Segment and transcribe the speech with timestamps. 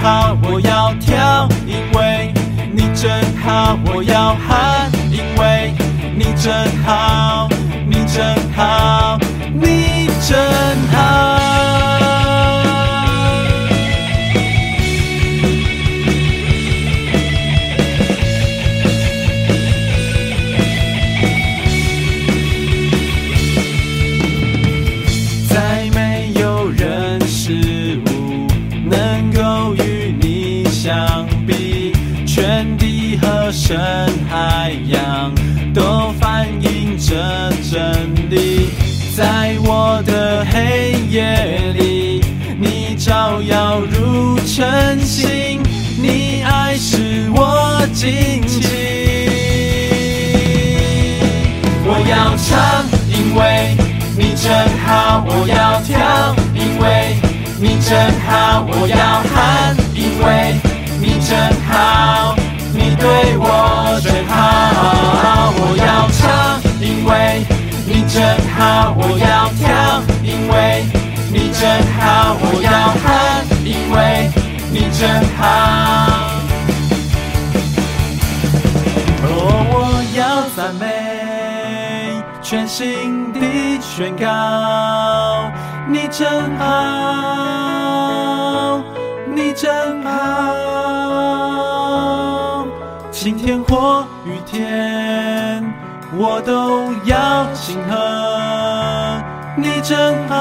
[0.00, 2.32] 好，我要跳，因为
[2.72, 5.74] 你真好；我要喊，因为
[6.16, 6.52] 你真
[6.84, 7.27] 好，
[47.98, 48.62] 心情。
[51.84, 53.74] 我要唱，因为
[54.16, 54.54] 你真
[54.86, 57.16] 好；我要跳，因为
[57.58, 58.96] 你真好；我要
[59.34, 60.54] 喊，因为
[61.00, 62.36] 你真好。
[62.72, 67.42] 你对我真好，我要唱，因为
[67.84, 68.22] 你真
[68.56, 70.84] 好；我要跳，因为
[71.32, 74.30] 你真好；我要喊，因为
[74.70, 75.02] 你真
[75.36, 75.77] 好。
[82.48, 84.26] 全心地宣告，
[85.86, 86.72] 你真好，
[89.26, 90.08] 你真好。
[93.10, 95.62] 晴天或雨天，
[96.16, 97.94] 我都要庆贺。
[99.54, 100.36] 你真好，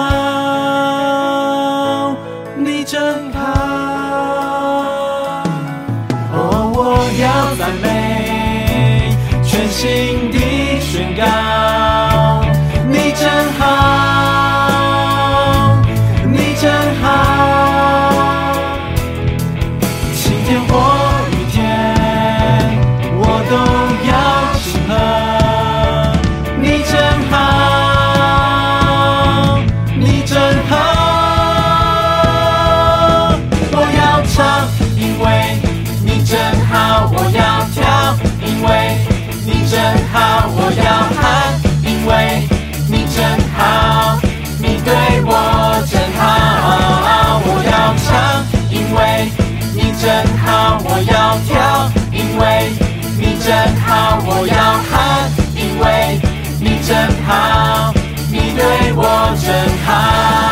[51.45, 52.71] 跳因为
[53.17, 56.19] 你真好我要喊因为
[56.59, 57.93] 你真好
[58.31, 60.46] 你对我真好。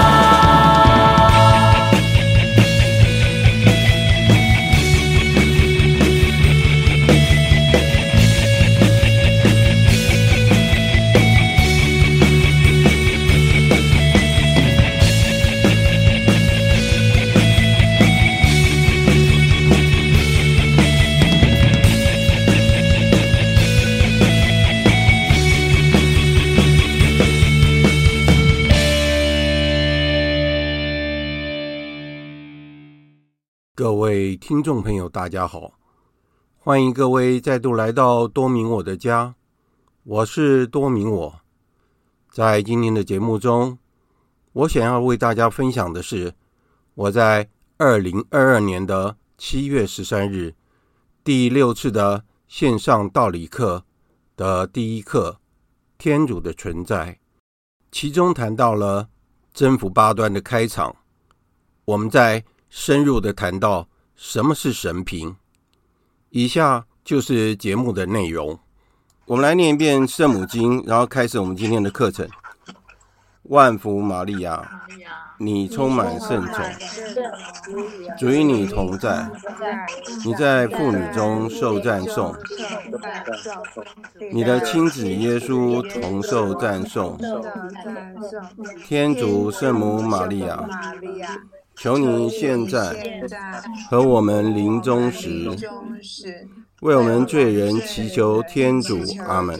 [34.66, 35.74] 众朋友，大家好，
[36.58, 39.36] 欢迎各位再度来到多明我的家，
[40.02, 41.40] 我是多明我。
[42.32, 43.78] 在今天的节目中，
[44.54, 46.34] 我想要为大家分享的是
[46.96, 47.48] 我在
[47.78, 50.56] 二零二二年的七月十三日
[51.24, 53.86] 第六次的线上道理课
[54.36, 55.38] 的第一课
[56.00, 57.14] 《天主的存在》，
[57.92, 59.10] 其中谈到了
[59.54, 60.96] 征服八端的开场，
[61.86, 62.44] 我们在。
[62.68, 65.36] 深入的谈到什么是神评，
[66.30, 68.58] 以下就是节目的内容。
[69.26, 72.28] 我们来念一遍圣母经，然后开始我们今天的课程。
[73.44, 74.88] 万福玛利亚，
[75.38, 76.66] 你充满圣宠，
[78.18, 79.30] 主与你同在，
[80.26, 82.36] 你在妇女中受赞颂，
[84.32, 87.20] 你的亲子耶稣同受赞颂。
[88.88, 90.68] 天主圣母玛利亚。
[91.78, 93.30] 求你现在
[93.90, 95.50] 和我们临终时，
[96.82, 99.00] 为我们罪人祈求天主。
[99.28, 99.60] 阿门。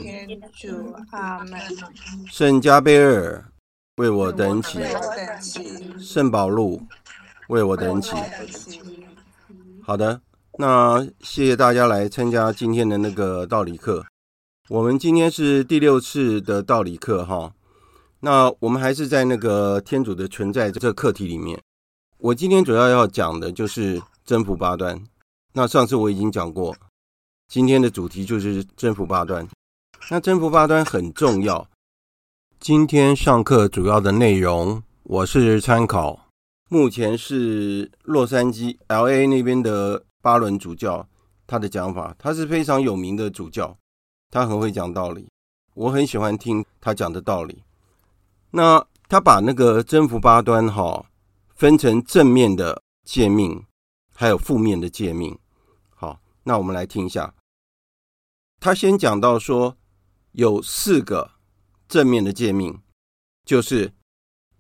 [2.32, 3.46] 圣加贝尔
[3.98, 4.80] 为我等祈，
[6.00, 6.82] 圣保禄
[7.50, 8.16] 为我等祈。
[9.84, 10.22] 好的，
[10.58, 14.06] 那谢谢大家来参加今天的那个道理课。
[14.70, 17.54] 我们今天是第六次的道理课哈。
[18.22, 21.62] 那我们还是在那个天主的存在这课题里面。
[22.26, 25.00] 我今天主要要讲的就是征服八端。
[25.54, 26.76] 那上次我已经讲过，
[27.48, 29.48] 今天的主题就是征服八端。
[30.10, 31.70] 那征服八端很重要。
[32.60, 36.20] 今天上课主要的内容，我是参考
[36.68, 41.08] 目前是洛杉矶 LA 那边的巴伦主教
[41.46, 43.78] 他的讲法，他是非常有名的主教，
[44.32, 45.28] 他很会讲道理，
[45.76, 47.62] 我很喜欢听他讲的道理。
[48.50, 51.06] 那他把那个征服八端哈
[51.56, 53.66] 分成正面的诫命，
[54.14, 55.40] 还有负面的诫命。
[55.90, 57.34] 好，那我们来听一下。
[58.60, 59.78] 他先讲到说
[60.34, 61.32] 有四个
[61.88, 62.82] 正面的诫命，
[63.44, 63.94] 就是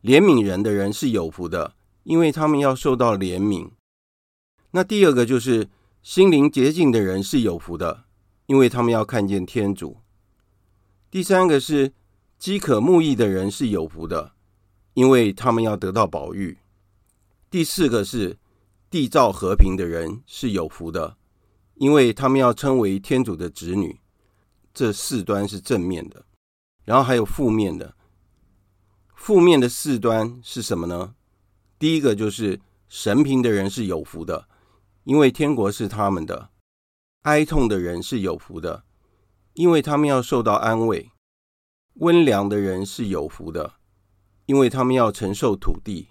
[0.02, 3.72] 怜悯人的人是有福的，因为他们要受到怜悯。
[4.72, 5.70] 那第二个就是
[6.02, 8.06] 心灵洁净的人是有福的，
[8.48, 9.98] 因为他们要看见天主。
[11.12, 11.94] 第三个是。
[12.38, 14.34] 饥渴慕义的人是有福的，
[14.94, 16.60] 因为他们要得到宝玉。
[17.56, 18.38] 第四个是
[18.92, 21.16] 缔造和平的人是有福的，
[21.76, 24.02] 因为他们要称为天主的子女。
[24.74, 26.26] 这四端是正面的，
[26.84, 27.96] 然后还有负面的。
[29.16, 31.16] 负面的四端是什么呢？
[31.80, 32.60] 第一个就是
[32.90, 34.50] 神贫的人是有福的，
[35.06, 36.50] 因为天国是他们的；
[37.22, 38.84] 哀痛的人是有福的，
[39.54, 41.10] 因为他们要受到安慰。
[41.94, 43.76] 温良的人是有福的，
[44.46, 46.10] 因为他们要承受土地；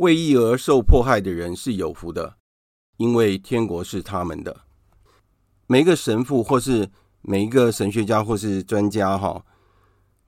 [0.00, 2.36] 为义而受迫害的人是有福的，
[2.96, 4.62] 因为天国是他们的。
[5.66, 9.44] 每一个神父或是每一个神学家或是专家，哈，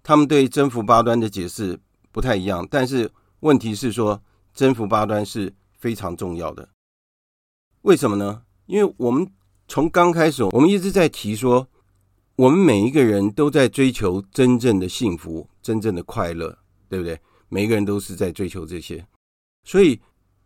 [0.02, 1.80] 他们对征服八端的解释
[2.10, 3.10] 不太一样，但是
[3.40, 4.22] 问题是说，
[4.52, 6.68] 征服八端是非常重要的。
[7.80, 8.42] 为什么呢？
[8.66, 9.26] 因为我们
[9.66, 11.68] 从刚开始，我们一直在提说。
[12.36, 16.58] 我们每一个人都在追求真正的幸福、真正的快乐，
[16.88, 17.20] 对不对？
[17.50, 19.06] 每一个人都是在追求这些。
[19.64, 20.00] 所以，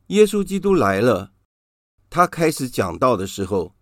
[0.09, 1.33] 耶稣基督来了，
[2.11, 3.75] 他开始讲道的时候，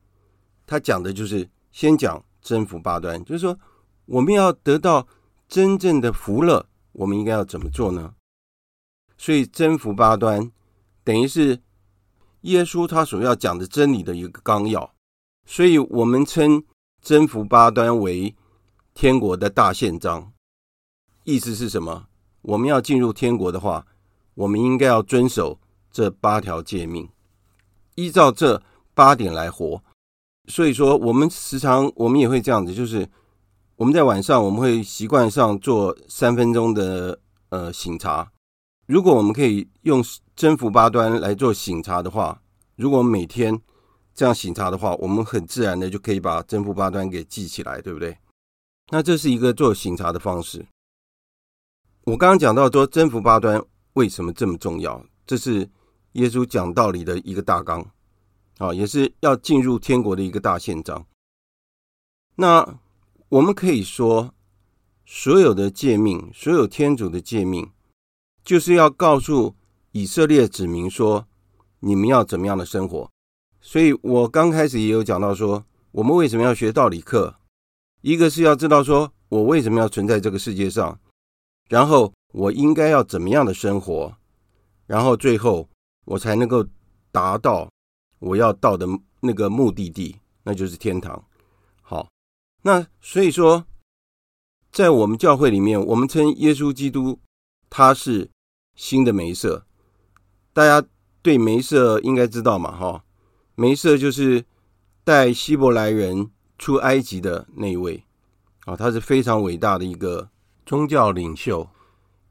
[0.67, 3.59] 他讲的就是先讲征服八端，就是说
[4.07, 5.07] 我们要得到
[5.49, 8.15] 真正的福乐，我们应该要怎么做呢？
[9.19, 10.51] 所以，征服八端
[11.03, 11.61] 等于是
[12.43, 14.95] 耶稣他所要讲的真理的一个纲要，
[15.47, 16.65] 所以我们称。
[17.05, 18.35] 征服八端为
[18.95, 20.33] 天国的大宪章，
[21.25, 22.09] 意思是什么？
[22.41, 23.87] 我们要进入天国的话，
[24.35, 25.59] 我们应该要遵守
[25.91, 27.09] 这八条诫命，
[27.95, 28.63] 依照这
[28.95, 29.83] 八点来活。
[30.49, 33.09] 所以说，我们时常我们也会这样子，就是
[33.77, 38.31] 我们在晚上我们会习惯上做三分钟的呃醒茶。
[38.87, 40.05] 如果我们可以用
[40.37, 42.41] 征服八端来做醒茶的话，
[42.77, 43.61] 如果每天。
[44.17, 48.17] 这样醒茶的话，我们很自然的就可以把征服八端给记起来，对不对？
[48.91, 50.65] 那这是一个做醒茶的方式。
[52.05, 53.61] 我刚刚讲到说征服八端
[53.95, 55.69] 为什么这么重要，这是
[56.13, 57.85] 耶稣讲道理的一个大纲
[58.59, 61.05] 啊，也是要进入天国的一个大宪章。
[62.37, 62.79] 那
[63.29, 64.35] 我们可以说，
[65.05, 67.71] 所有的诫命，所有天主的诫命，
[68.45, 69.55] 就是要告诉
[69.93, 71.27] 以色列子民说，
[71.81, 73.11] 你们要怎么样的生活。
[73.61, 77.37] 所以我刚开始也有讲到说，我们为什么要学道理课？
[78.03, 81.01] 一个是要知道说我为什么要存在这个世界上，
[81.69, 84.17] 然后我应该要怎么样的生活，
[84.87, 85.69] 然后最后
[86.05, 86.67] 我才能够
[87.11, 87.71] 达到
[88.19, 88.87] 我要到的
[89.21, 91.25] 那个目的地，那就是天堂。
[91.83, 92.09] 好，
[92.63, 93.67] 那所以说，
[94.73, 97.19] 在我们教会里面，我们称耶稣基督
[97.71, 98.31] 他是
[98.75, 99.65] 新的梅瑟，
[100.53, 100.87] 大家
[101.23, 102.77] 对梅瑟应该知道嘛？
[102.77, 103.05] 哈。
[103.57, 104.45] 梅瑟就是
[105.05, 106.29] 带希伯来人
[106.59, 108.03] 出埃及的那一位
[108.65, 110.29] 啊，他是非常伟大的一个
[110.65, 111.69] 宗教领袖。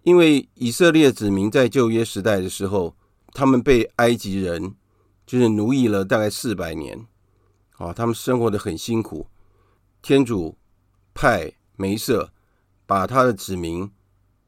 [0.04, 2.96] 因为以色列子民在旧约时代的时候，
[3.28, 4.76] 他们被埃及人
[5.26, 7.08] 就是奴役了大概四百年
[7.78, 9.28] 啊，他们生活得很辛苦。
[10.02, 10.58] 天主
[11.14, 12.34] 派梅瑟
[12.86, 13.90] 把他的子民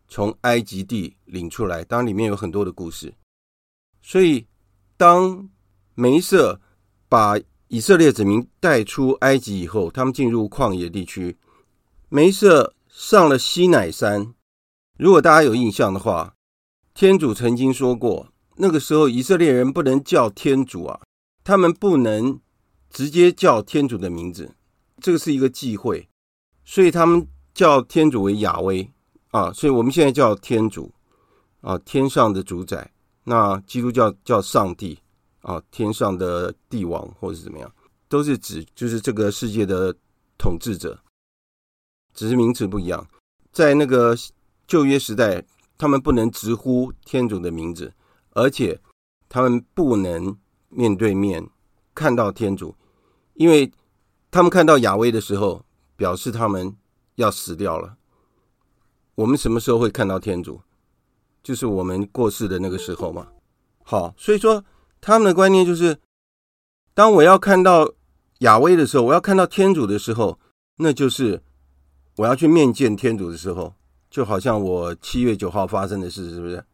[0.09, 3.13] 从埃及地领出来，当然里面有很多的故事。
[4.01, 4.45] 所以
[4.97, 5.49] 当
[5.93, 6.59] 梅瑟
[7.07, 7.39] 把
[7.69, 11.37] 以色列子民带出埃及以后，他们进入旷野地区。
[12.09, 14.33] 梅瑟上了西乃山。
[14.97, 16.33] 如果大家有印象的话，
[16.93, 21.01] 天主曾经说过，那个时候以色列人不能叫天主啊，
[21.43, 22.39] 他们不能
[22.89, 24.55] 直接叫天主的名字，
[25.01, 26.07] 这个是一个忌讳，
[26.63, 28.89] 所以他们叫天主为雅威
[29.31, 29.51] 啊。
[29.51, 30.93] 所以我们现在叫天主
[31.59, 32.89] 啊，天上的主宰。
[33.25, 34.97] 那基督教叫上帝。
[35.41, 37.71] 啊，天上的帝王或者是怎么样，
[38.09, 39.95] 都是指就是这个世界的
[40.39, 40.99] 统治者，
[42.15, 43.07] 只是名词不一样。
[43.51, 44.17] 在那个
[44.65, 45.45] 旧约时代，
[45.77, 47.93] 他们不能直呼天主的名字，
[48.31, 48.81] 而且
[49.29, 50.35] 他们不能
[50.69, 51.47] 面对面
[51.93, 52.75] 看到天主，
[53.35, 53.71] 因为
[54.31, 55.63] 他们看到亚威的时候，
[55.95, 56.75] 表示他们
[57.15, 57.97] 要死掉了。
[59.15, 60.59] 我们什么时候会看到天主？
[61.43, 63.27] 就是我们过世的那个时候嘛。
[63.83, 64.65] 好，所以说
[64.99, 65.97] 他们的观念就是，
[66.93, 67.93] 当我要看到
[68.39, 70.39] 亚威的时候，我要看到天主的时候，
[70.77, 71.41] 那就是
[72.17, 73.73] 我要去面见天主的时候，
[74.09, 76.65] 就好像我七月九号发生的事，是不是？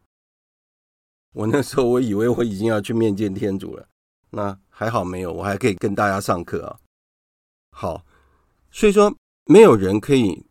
[1.34, 3.88] 我那时候我以为我已经要去面见天主了，
[4.30, 6.78] 那还好没有，我还可以跟大家上课啊。
[7.70, 8.04] 好，
[8.70, 9.14] 所以说
[9.46, 10.46] 没有人可以。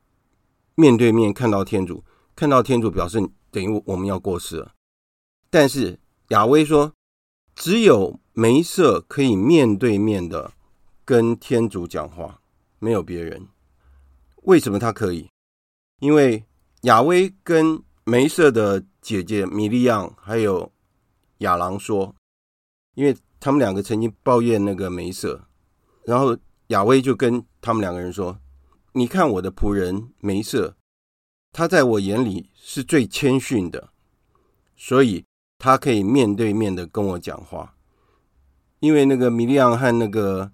[0.74, 3.21] 面对面看到天主，看到天主表示
[3.51, 4.74] 等于我们要过世了。
[5.50, 6.93] 但是亚威说，
[7.53, 10.53] 只有梅瑟可以面对面的
[11.05, 12.41] 跟天主讲话，
[12.79, 13.48] 没有别人。
[14.41, 15.29] 为什么他可以？
[16.00, 16.43] 因为
[16.81, 20.71] 亚威跟梅瑟的姐姐米利亚还有
[21.39, 22.15] 亚郎说，
[22.95, 25.48] 因为他们两个曾经抱怨那个梅瑟，
[26.05, 28.38] 然后亚威就跟他们两个人说。
[28.93, 30.75] 你看我的仆人梅瑟，
[31.53, 33.93] 他在我眼里是最谦逊的，
[34.75, 35.24] 所以
[35.57, 37.77] 他可以面对面的跟我讲话。
[38.79, 40.51] 因为那个米利昂和那个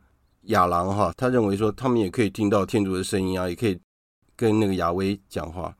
[0.48, 3.80] 亚郎哈，他认为说他们也可以听到天主的声音啊，也可以
[4.36, 5.76] 跟那个亚威讲话。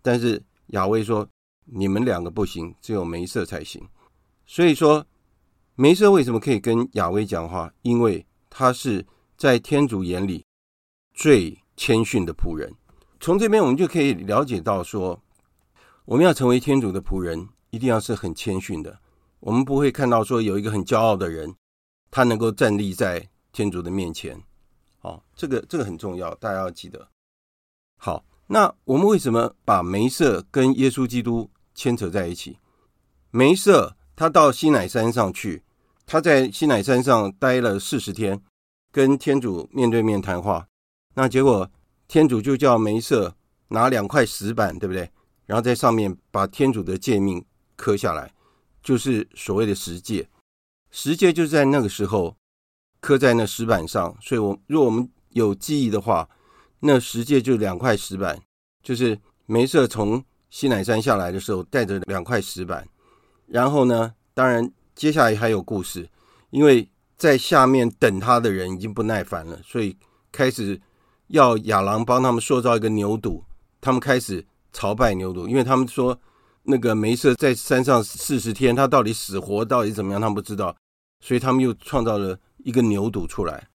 [0.00, 1.28] 但是亚威说
[1.64, 3.86] 你们两个不行，只有梅瑟才行。
[4.46, 5.04] 所以说
[5.74, 7.72] 梅瑟为什么可以跟亚威讲话？
[7.82, 10.44] 因为他是在天主眼里
[11.12, 11.58] 最。
[11.74, 12.70] 谦逊的仆人，
[13.18, 15.18] 从这边我们就可以了解到说，
[16.04, 19.00] 我们要成为天主的仆人，一定要是很谦逊的。
[19.40, 21.56] 我们不会看到说有一个很骄傲的人，
[22.10, 24.42] 他能够站立在天主的面前。
[24.98, 27.08] 好，这个这个很重要，大家要记得。
[27.98, 32.58] 好，那我们为什么把梅瑟跟耶稣基督牵扯在一起？
[33.30, 35.62] 梅瑟他到西乃山上去，
[36.06, 38.42] 他在西乃山上待了四十天，
[38.90, 40.66] 跟天主面对面谈话。
[41.14, 41.70] 那结果，
[42.08, 43.34] 天主就叫梅瑟
[43.68, 45.10] 拿两块石板，对不对？
[45.46, 47.44] 然后在上面把天主的诫命
[47.74, 48.32] 刻下来，
[48.82, 50.28] 就是所谓的十诫。
[50.90, 52.36] 十诫就是在那个时候
[53.02, 54.16] 刻在那石板上。
[54.22, 56.26] 所以我，我如果我们有记忆的话，
[56.80, 58.40] 那十诫就两块石板，
[58.82, 62.88] 就是梅瑟从西乃山下来的时候带着两块石板。
[63.46, 66.08] 然后呢，当然接下来还有故事，
[66.48, 69.94] 因为在下面等他的人已经不耐烦了，所以
[70.32, 70.80] 开始。
[71.28, 73.42] 要亚郎帮他们塑造一个牛犊，
[73.80, 76.20] 他们开始朝拜牛犊，因为他们说
[76.64, 80.76] 那个梅瑟在山上四十天，他到底死活到底怎么样，他们不知道，
[81.22, 83.68] 所以他们又创造了一个牛犊出来。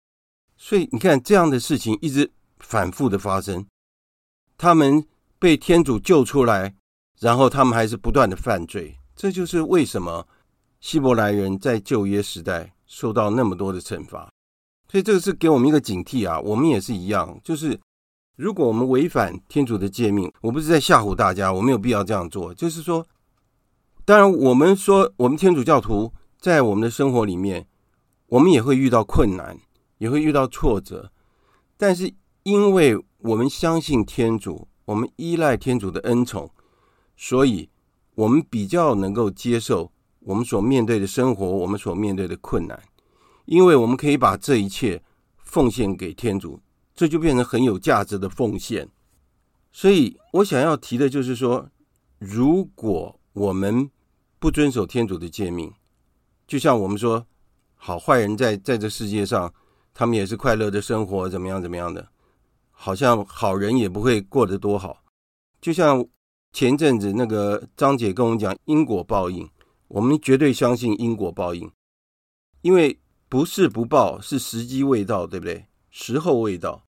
[0.56, 3.66] 所以你看这样的事情一直反复的发生，
[4.58, 5.06] 他们
[5.38, 6.76] 被天主救出来，
[7.20, 10.28] 然后他们还是不断的犯罪，这就是为什么
[10.80, 14.30] 希伯来人在旧约时代受到那么多的惩罚。
[14.90, 16.40] 所以这个是给我们一个警惕啊！
[16.40, 17.78] 我们也是一样，就是
[18.38, 22.54] 如果我们违反天主的诫命，我不是在吓唬大家，我没有必要这样做。
[22.54, 23.06] 就是说，
[24.06, 27.68] 当然我们说我们天主教徒在我们的生活里面，
[28.28, 29.58] 我们也会遇到困难，
[29.98, 31.12] 也会遇到挫折，
[31.78, 36.52] 但是因为我们相信天主，我们依赖天主的恩宠，
[37.16, 37.70] 所以
[38.16, 42.82] 我们比较能够接受我们所面对的生活，我们所面对的困难。
[43.46, 45.02] 因为我们可以把这一切
[45.38, 46.60] 奉献给天主，
[46.94, 48.90] 这就变成很有价值的奉献。
[49.72, 51.70] 所以我想要提的就是说，
[52.20, 53.90] 如果我们
[54.38, 55.72] 不遵守天主的诫命，
[56.46, 57.26] 就像我们说，
[57.78, 59.54] 好坏人在在这世界上，
[59.94, 62.10] 他们也是快乐的生活，怎么样怎么样的，
[62.72, 65.04] 好像好人也不会过得多好。
[65.62, 66.06] 就像
[66.52, 69.50] 前阵子那个张姐跟我们讲因果报应，
[69.88, 71.72] 我们绝对相信因果报应，
[72.62, 73.00] 因为。
[73.30, 75.66] 不是不报，是时机未到，对不对？
[75.90, 76.86] 时候未到。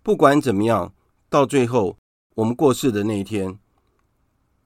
[0.00, 0.94] 不管怎么样，
[1.28, 1.98] 到最后
[2.36, 3.58] 我们过世的那一天，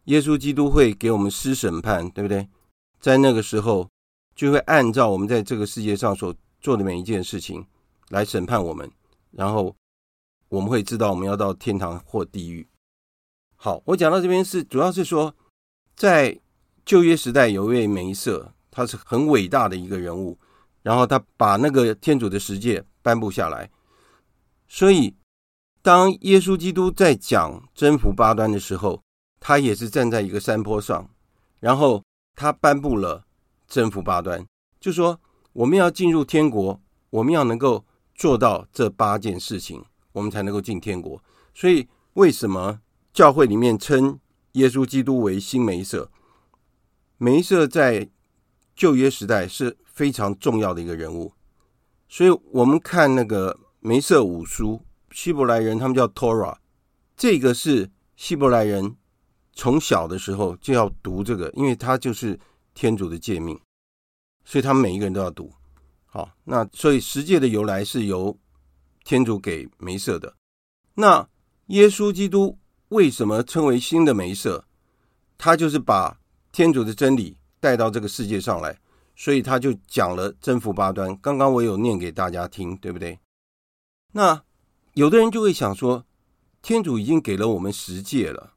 [0.05, 2.51] 耶稣基督会给我们施审判，对不对？
[3.01, 3.89] 在那个时候，
[4.37, 7.67] 就会按照我们在这个世界上所做的每一件事情
[8.11, 8.89] 来审判我们，
[9.33, 9.75] 然后
[10.49, 12.65] 我们会知道我们要到天堂或地狱。
[13.57, 15.35] 好，我讲到这边是主要是说，
[15.97, 16.39] 在
[16.85, 20.39] 旧约时代有一位梅瑟，他是很伟大的一个人物。
[20.83, 23.69] 然后他把那个天主的十诫颁布下来，
[24.69, 25.13] 所以
[25.83, 29.03] 当耶稣基督在讲征服八端的时候，
[29.41, 31.11] 他也是站在一个山坡上，
[31.59, 32.05] 然后
[32.37, 33.26] 他颁布了
[33.67, 34.47] 征服八端，
[34.81, 35.21] 就说
[35.53, 36.81] 我们要进入天国，
[37.11, 41.23] 我们要能够做到这八件事情，我们才能够进天国。
[41.55, 42.81] 所以，为什么
[43.13, 44.19] 教会里面称
[44.53, 46.11] 耶稣基督为新梅瑟？
[47.19, 48.11] 梅瑟在
[48.75, 51.33] 旧约时代是非常重要的一个人物，
[52.09, 56.57] 所以我们看那个梅瑟五书，希伯来人他们叫 Torah，
[57.17, 58.97] 这个是希伯来人
[59.55, 62.39] 从小的时候就要读这个，因为它就是
[62.77, 63.59] 天主的诫命，
[64.45, 65.51] 所以他们每一个人都要读。
[66.05, 68.39] 好，那所以十诫的由来是由
[69.03, 70.35] 天主给梅瑟的。
[70.93, 71.27] 那
[71.69, 72.59] 耶稣基督
[72.91, 74.63] 为什么称为新的梅瑟？
[75.39, 76.21] 他就是把
[76.53, 78.79] 天主的真理带到这个世界上来，
[79.15, 81.17] 所以他就讲了征服八端。
[81.23, 83.19] 刚刚我有念给大家听，对不对？
[84.13, 84.43] 那
[84.93, 86.05] 有的人就会想说，
[86.61, 88.53] 天主已经给了我们十诫了，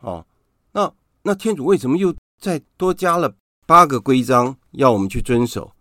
[0.00, 0.26] 哦，
[0.72, 0.92] 那
[1.22, 3.34] 那天主为什么又再多加了
[3.66, 5.72] 八个规章要我们去遵守？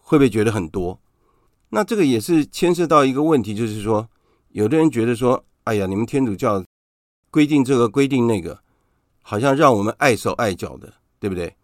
[0.00, 1.00] 会不会觉得很多？
[1.70, 4.08] 那这个也是牵涉到一个问题，就是说，
[4.50, 6.62] 有的人觉得说，哎呀，你们天主教
[7.30, 8.60] 规定这个规定那个，
[9.22, 11.56] 好像让我们碍手碍脚的，对不对？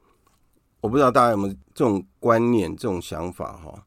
[0.80, 3.84] 我不知道大家有没有这种观念、这种想法哈？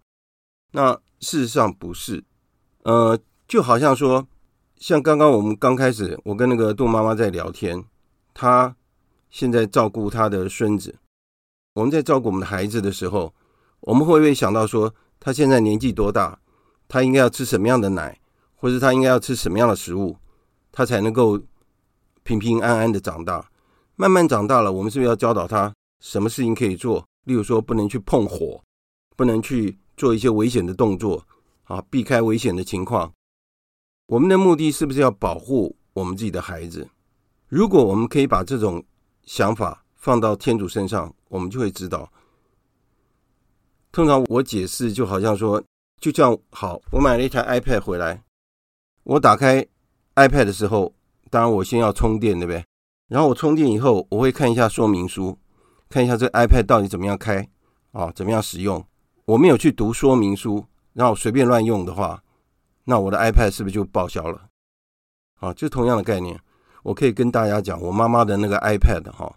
[0.71, 2.23] 那事实上不是，
[2.83, 3.17] 呃，
[3.47, 4.27] 就好像说，
[4.75, 7.83] 像刚刚我们刚开始，我跟那个杜妈妈在聊天，
[8.33, 8.75] 她
[9.29, 10.99] 现在照顾她的孙子，
[11.73, 13.33] 我们在照顾我们的孩子的时候，
[13.81, 16.39] 我们会不会想到说，他现在年纪多大，
[16.87, 18.19] 他应该要吃什么样的奶，
[18.55, 20.17] 或者他应该要吃什么样的食物，
[20.71, 21.39] 他才能够
[22.23, 23.49] 平平安安的长大？
[23.95, 25.73] 慢慢长大了，我们是不是要教导他？
[25.99, 27.05] 什么事情可以做？
[27.25, 28.63] 例如说，不能去碰火，
[29.15, 31.23] 不能去做一些危险的动作，
[31.65, 33.11] 啊，避开危险的情况。
[34.07, 36.89] 我们的目的是不是要保护我们自己的孩子？
[37.47, 38.83] 如果我们可以把这种
[39.25, 42.11] 想法放到天主身上，我们就会知道。
[43.91, 45.61] 通常我解释就好像说，
[45.99, 48.23] 就这样，好，我买了一台 iPad 回来，
[49.03, 49.65] 我打开
[50.15, 50.93] iPad 的时候，
[51.29, 52.65] 当然我先要充电，对不对？
[53.07, 55.37] 然后我充电以后，我会看一下说明书。
[55.89, 57.49] 看一下这 iPad 到底怎么样开
[57.91, 58.11] 啊？
[58.13, 58.85] 怎么样使用？
[59.25, 62.23] 我没有去读说明书，然后随便乱用的话，
[62.83, 64.47] 那我的 iPad 是不是就报销了？
[65.39, 66.39] 啊，就同样的概念，
[66.83, 69.35] 我可以跟大家讲，我妈妈的那个 iPad 哈，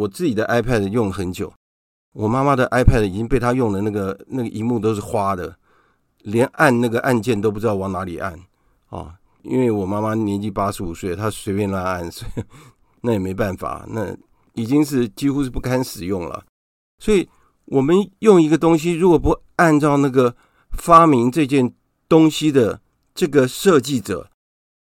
[0.00, 1.52] 我自己的 iPad 用了很久，
[2.14, 5.56] 我妈妈的 iPad 已经被她用的那个那个荧幕都是花的，
[6.22, 8.38] 连按那个按键都不知道往哪里按
[8.88, 12.42] 啊，因为我妈妈年纪八十五岁，她随便乱按， 所以
[13.02, 14.16] 那也没办法，那。
[14.54, 16.44] 已经是几乎是不堪使用了，
[16.98, 17.26] 所以
[17.66, 20.34] 我们用一个东西，如果不按照那个
[20.72, 21.72] 发明这件
[22.08, 22.80] 东西的
[23.14, 24.28] 这个设计者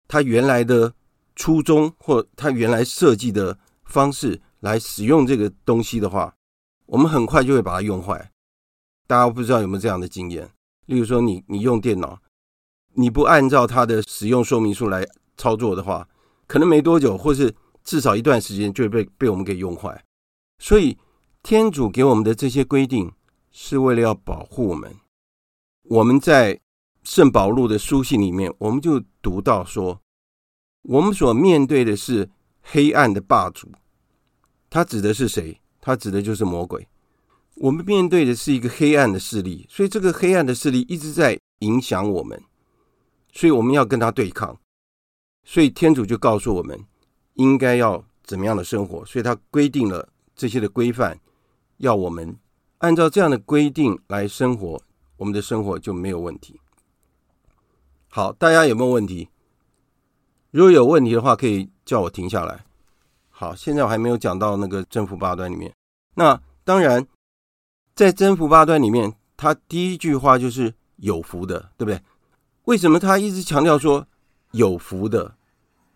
[0.08, 0.92] 他原来的
[1.36, 6.36] 初衷或他原来设计的方式来使用这个东西的话，
[6.86, 8.32] 我们很快就会把它用坏。
[9.08, 10.50] 大家不知道有没有这样的经验？
[10.86, 12.20] 例如说你，你用电脑，
[12.94, 16.08] 你不按照它的使用说明书来操作的话，
[16.48, 17.56] 可能没多久，或是。
[17.82, 20.04] 至少一段时间就会被被我们给用坏，
[20.60, 20.96] 所以
[21.42, 23.12] 天主给我们的这些规定
[23.52, 24.96] 是为了要保护我们。
[25.84, 26.60] 我们在
[27.04, 30.02] 圣保禄的书信里面，我们就读到说，
[30.84, 32.30] 我们所面对的是
[32.62, 33.72] 黑暗的霸主，
[34.70, 35.60] 他指的是谁？
[35.82, 36.88] 他指的就是魔鬼。
[37.56, 42.42] 我们面对的是一个黑暗的势力，所以这个黑暗的势力一直在影响我们，
[43.34, 44.60] 所以我们要跟他对抗。
[45.44, 46.86] 所以天主就告诉我们。
[47.36, 49.06] 应该要怎么样的生活？
[49.06, 51.18] 所以他规定了这些的规范，
[51.78, 52.38] 要我们
[52.80, 54.84] 按照这样的规定来生活，
[55.16, 56.60] 我们的生活就没有问题。
[58.10, 59.30] 好，大家有没有问题？
[60.52, 62.66] 如果有问题的话，可以叫我停下来。
[63.40, 65.74] 好，现在我还没有讲到那个征服八端里面。
[66.16, 67.08] 那当然，
[67.96, 72.02] 在征服八端里面，他第一句话就是有福的，对不对？
[72.66, 74.06] 为什么他一直强调说
[74.52, 75.38] 有福的？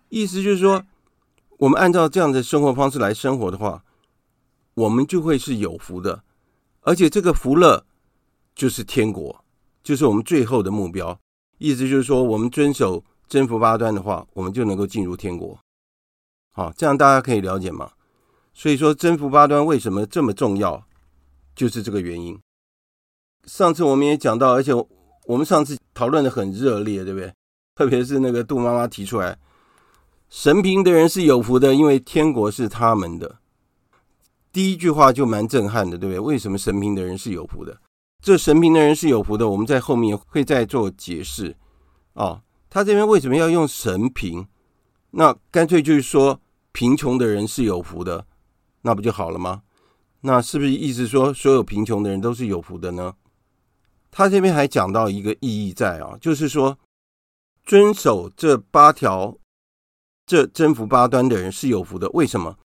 [0.08, 0.86] 意思就是说。
[1.58, 3.84] 我们按照这样的生活方式来生活的话，
[4.74, 6.24] 我们就会是有福的，
[6.82, 7.86] 而且这个福乐
[8.56, 9.44] 就是天国，
[9.82, 11.18] 就是我们最后的目标。
[11.58, 15.58] 意思就是说，我们遵守征服八端的话，我们就能够进入天国。
[16.56, 17.92] 好，这样大家可以了解吗？
[18.54, 20.86] 所以说，征服八端为什么这么重要，
[21.56, 22.40] 就是这个原因。
[23.46, 24.72] 上次我们也讲到，而且
[25.26, 27.34] 我们上次讨论的很热烈，对不对？
[27.74, 29.38] 特别是那个杜妈妈提出来。
[30.30, 33.40] 神平的人是有福的，因为天国是他们的。
[34.52, 36.20] 第一句话就蛮震撼的，对不对？
[36.20, 37.76] 为什么神平的人是有福的？
[38.22, 41.56] 这神平的人是有福的，我们在后面会再做解释。
[42.14, 44.48] 哦，他这边为什么要用神平？
[45.10, 46.40] 那干脆就是说
[46.74, 48.26] 贫穷的人是有福的，
[48.82, 49.62] 那不就好了吗？
[50.22, 53.14] 那是不是意思说所有贫穷的人都是有福的呢？
[54.12, 56.78] 他这边还讲到一个意义在啊，就是说
[57.64, 59.38] 遵守这八条、
[60.26, 62.10] 这征服八端的人是有福的。
[62.10, 62.58] 为什么？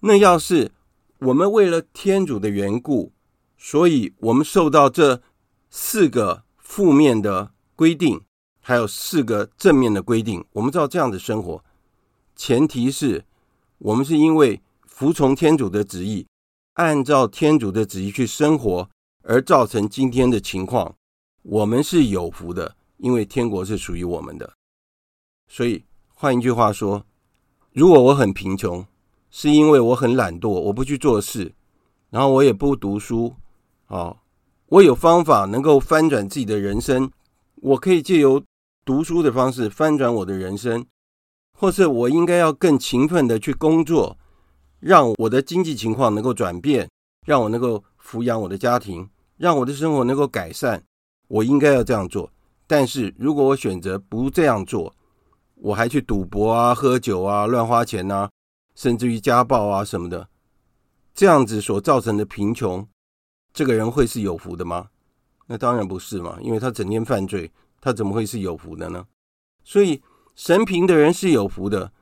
[0.00, 0.72] 那要是
[1.18, 3.12] 我们为了天主的缘故，
[3.58, 5.20] 所以我们受到这
[5.68, 8.20] 四个负面的规定，
[8.60, 11.62] 还有四个正面的规定，我们知道这样的生活，
[12.40, 13.22] 前提是
[13.76, 16.26] 我们是因为服从天主的旨意，
[16.72, 18.88] 按照天主的旨意去生活，
[19.24, 20.96] 而造成今天的情况，
[21.42, 24.50] 我们是有福的，因为天国是属于我们的。
[25.48, 27.04] 所以换一句话说，
[27.74, 28.86] 如果我很贫穷，
[29.30, 31.52] 是因为我很懒惰，我不去做事，
[32.08, 33.36] 然后我也不读书，
[33.88, 34.16] 啊，
[34.68, 37.10] 我有方法能够翻转自己的人生，
[37.56, 38.42] 我可以借由
[38.86, 40.86] 读书的方式翻转我的人生，
[41.60, 44.16] 或是我应该要更勤奋的去工作，
[44.78, 46.88] 让我的经济情况能够转变，
[47.26, 50.82] 让我能够抚养我的家庭，让我的生活能够改善，
[51.28, 52.32] 我应该要这样做。
[52.66, 54.90] 但是如果我选择不这样做，
[55.56, 58.30] 我还去赌博啊、喝酒啊、乱花钱、啊。
[58.74, 60.26] 甚至于家暴啊什么的，
[61.12, 62.88] 这样子所造成的贫穷，
[63.52, 64.88] 这个人会是有福的吗？
[65.46, 69.04] 那当然不是嘛，因为他整天犯罪，他怎么会是有福的呢？
[69.62, 70.00] 所以
[70.40, 71.92] 神贫的人是有福的。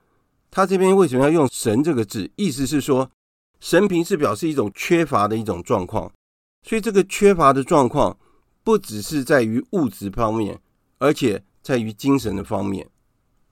[0.49, 2.31] 他这边为什么要用“神”这个字？
[2.37, 3.11] 意思是说，
[3.59, 6.13] 神贫是表示一种缺乏的一种状况。
[6.63, 8.17] 所以这个缺乏的状况，
[8.63, 10.61] 不只是在于物质方面，
[10.99, 12.89] 而且在于精神的方面。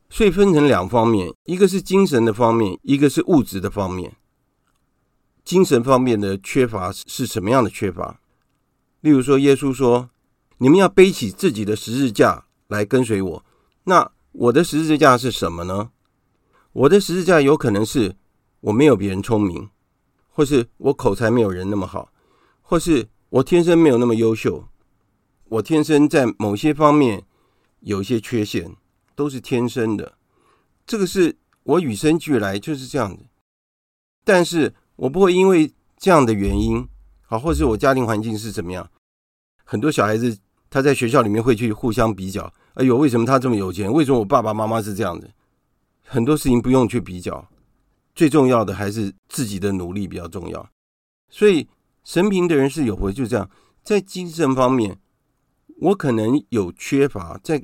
[0.09, 4.13] 所以分成两方面，一个是精神的方面，一个是物质的方面。
[5.45, 8.21] 精神方面的缺乏是什么样的缺乏？
[9.01, 10.11] 例如说，耶稣说
[10.59, 13.45] ：“你们要背起自己的十字架来跟随我。”
[13.83, 15.91] 那我的十字架是什么呢？
[16.73, 18.17] 我的十字架有可能是
[18.61, 19.71] 我没有别人聪明，
[20.29, 22.13] 或是我口才没有人那么好，
[22.61, 24.69] 或是我天生没有那么优秀，
[25.45, 27.25] 我天生在某些方面
[27.81, 28.77] 有一些缺陷。
[29.15, 30.19] 都是天生的，
[30.87, 33.25] 这个是我与生俱来就是这样子。
[34.27, 36.87] 但是我不会因为这样的原因，
[37.23, 38.91] 好，或是我家庭环境是怎么样。
[39.65, 40.37] 很多小孩子
[40.69, 43.93] 他在学校里面会去互相比较，哎呦，为什么他这么有钱？
[43.93, 45.31] 为什么我爸爸妈妈是这样子？
[46.03, 47.47] 很多事情不用去比较，
[48.15, 50.67] 最重要的还是自己的努力比较重要。
[51.29, 51.69] 所以
[52.05, 53.51] 神贫的人是有回，就这样，
[53.83, 54.99] 在精神方面，
[55.81, 57.63] 我可能有缺乏，在。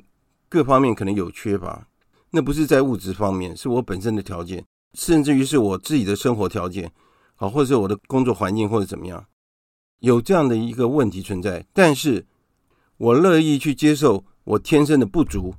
[0.49, 1.87] 各方面可能有缺乏，
[2.29, 6.91] 那不是在物质方面，是我本身的条件，甚至于是我自己的生活条件，
[7.33, 9.25] 好，或者是我的工作环境或者怎么样，
[10.01, 11.65] 有这样的一个问题存在。
[11.73, 12.23] 但是
[12.97, 15.55] 我乐意去接受我天生的不足，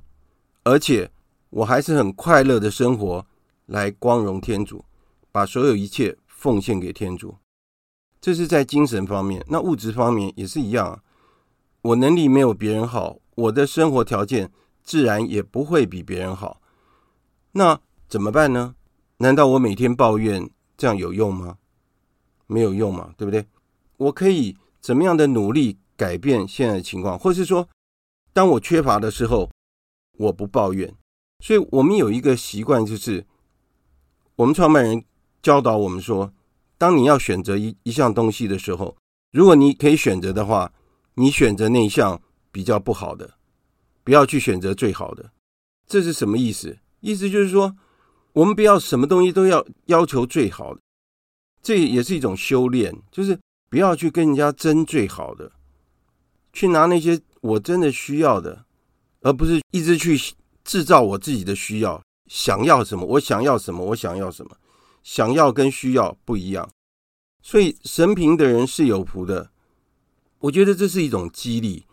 [0.63, 1.11] 而且
[1.49, 3.25] 我还是很快乐的生活，
[3.65, 4.85] 来光荣天主，
[5.31, 7.35] 把所有一切奉献给天主。
[8.21, 11.03] 这是在精神方面，那物质方面也是一样，
[11.81, 14.51] 我能力没有别人好，我的生活条件。
[14.87, 16.61] 自然也不会比别人好，
[17.53, 18.75] 那怎么办呢？
[19.17, 21.57] 难道我每天抱怨这样有用吗？
[22.45, 23.47] 没有用嘛，对不对？
[23.97, 27.67] 我可以怎么样的努力改变现在的情况，或是说，
[28.35, 29.49] 当我缺乏的时候，
[30.17, 30.93] 我不抱怨。
[31.39, 33.25] 所以我们有一个习惯，就是
[34.35, 35.05] 我们创办人
[35.41, 36.33] 教导我们说，
[36.77, 38.97] 当你要选择一一项东西的时候，
[39.31, 40.73] 如果你可以选择的话，
[41.13, 42.21] 你选择那一项
[42.51, 43.35] 比较不好的。
[44.03, 45.31] 不要去选择最好的，
[45.87, 46.77] 这是什么意思？
[46.99, 47.77] 意思就是说，
[48.33, 50.81] 我们不要什么东西都要要求最好的，
[51.63, 55.53] 这也是一种修炼，就是不要去跟人家争最好的，
[56.51, 58.65] 去拿那些我真的需要的，
[59.21, 60.19] 而不是一直去
[60.63, 64.57] 制造我自己的需要，想要什么，我想要什么，我想要什么，
[65.03, 66.67] 想要跟需要不一样。
[67.43, 69.51] 所以神贫的人是有福的，
[70.39, 71.85] 我觉得这是一种激励，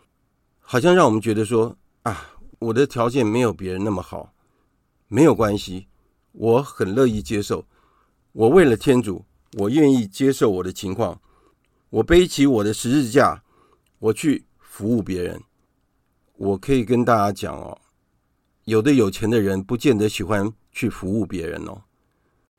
[0.59, 1.77] 好像让我们觉得说。
[2.01, 4.33] 啊，我的条件没有别人那么好，
[5.07, 5.87] 没有关系，
[6.33, 7.65] 我很乐意接受。
[8.33, 11.21] 我为了天主，我愿意接受我的情况，
[11.89, 13.41] 我背起我的十字架，
[13.99, 15.39] 我去服务别人。
[16.35, 17.79] 我可以跟大家讲哦，
[18.63, 21.83] 有的有钱的人不见得喜欢去服务别人哦，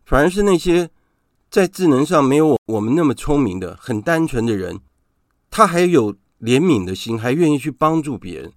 [0.04, 0.88] 反而是那些
[1.50, 4.78] 在智能上没有我们那么聪明的、很单纯的人，
[5.50, 8.52] 他还有怜悯的心，还愿意去帮助别人。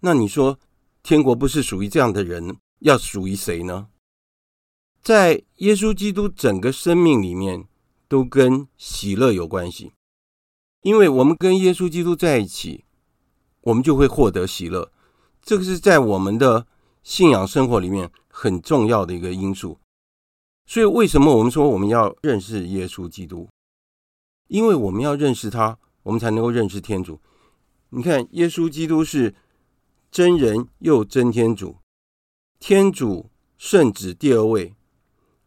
[0.00, 0.58] 那你说，
[1.02, 3.88] 天国不是属于这样的人，要属于谁呢？
[5.02, 7.68] 在耶稣基督整个生命里面，
[8.08, 9.92] 都跟喜乐有关系，
[10.80, 12.86] 因为我们跟耶稣基督在一起，
[13.62, 14.92] 我们就会获得喜乐。
[15.42, 16.66] 这个是在我们的
[17.02, 19.78] 信仰生活里面很重要的一个因素。
[20.66, 23.48] 所以，为什么我们说我们要认识耶稣基督？
[24.46, 27.20] 因为我们要认识他，我们才能够认识天主。
[27.90, 29.34] 你看，耶稣基督是
[30.10, 31.76] 真人又真天主，
[32.60, 34.74] 天主圣子第二位，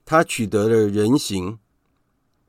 [0.04, 1.58] 他取得了人形，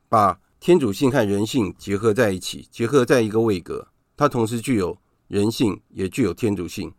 [0.08, 3.88] 把天主性和人性结合在一起，结合在一个位格。
[4.16, 6.92] 他同时具有人性，也具有天主性。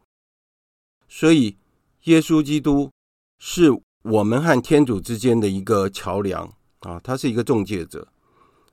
[1.07, 1.57] 所以，
[2.03, 2.91] 耶稣基督
[3.39, 3.71] 是
[4.03, 8.07] 我们和天主之间的一个桥梁啊，他是一个中介者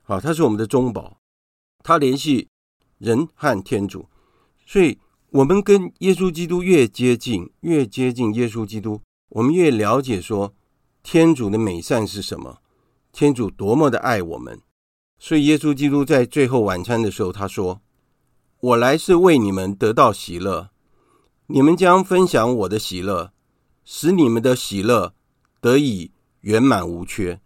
[0.03, 1.17] 啊，他是我们的中保，
[1.83, 2.47] 他联系
[2.97, 4.07] 人和天主。
[4.65, 4.97] 所以，
[5.29, 10.53] 我们跟耶稣基督越接近，越接近耶稣基督，我们越了解说
[11.03, 12.61] 天主的美善是什么，
[13.11, 14.59] 天主多么的爱我们。
[15.17, 17.81] 所以，耶稣基督在最后晚餐的时候，他说
[18.65, 20.71] ：“我来是为你们得到喜乐，
[21.47, 23.31] 你们将分享我的喜乐，
[23.83, 25.13] 使你们的喜乐
[25.61, 27.39] 得以圆满无缺。”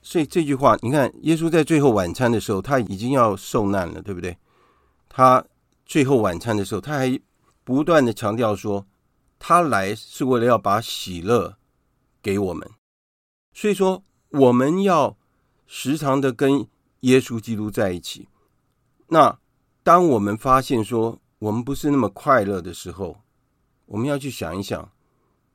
[0.00, 4.36] 所以这句话，你看，耶稣在最后晚餐的时候，他已经要受难了，对不对？
[5.08, 5.44] 他。
[5.84, 7.20] 最后晚餐的时候，他还
[7.64, 8.86] 不断的强调说，
[9.38, 11.56] 他来是为了要把喜乐
[12.22, 12.66] 给我们。
[13.52, 15.18] 所以说，我们要
[15.66, 16.66] 时常的跟
[17.00, 18.26] 耶稣基督在一起。
[19.08, 19.38] 那
[19.82, 23.16] 当我们发现说我们不是那么快乐的时候，
[23.86, 24.90] 我们要去想一想，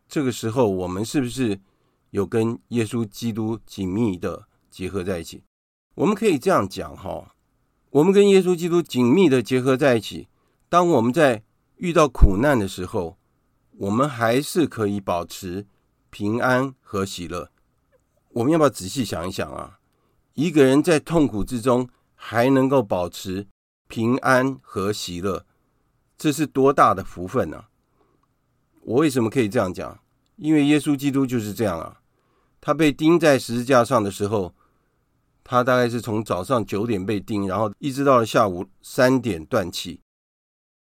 [0.10, 1.60] 这个时候我们是不是
[2.10, 5.44] 有跟耶稣基督紧密的结合在一起？
[5.96, 7.34] 我们可以这样讲哈。
[7.90, 10.28] 我们跟耶稣基督紧密的结合在一起。
[10.68, 11.44] 当我们在
[11.78, 13.18] 遇到苦难的时候，
[13.78, 15.66] 我们还是可以保持
[16.10, 17.50] 平安和喜乐。
[18.32, 19.80] 我们要不要仔细想一想啊？
[20.34, 23.48] 一个人在痛苦之中还能够保持
[23.88, 25.46] 平安和喜乐，
[26.18, 27.66] 这是多大的福分呢？
[28.82, 30.00] 我为什么可以这样讲？
[30.36, 32.02] 因为耶稣基督就是这样啊。
[32.60, 34.54] 他被钉在十字架上的时候。
[35.50, 40.02] 他大概是从早上九点被钉，然后一直到了下午三点断气，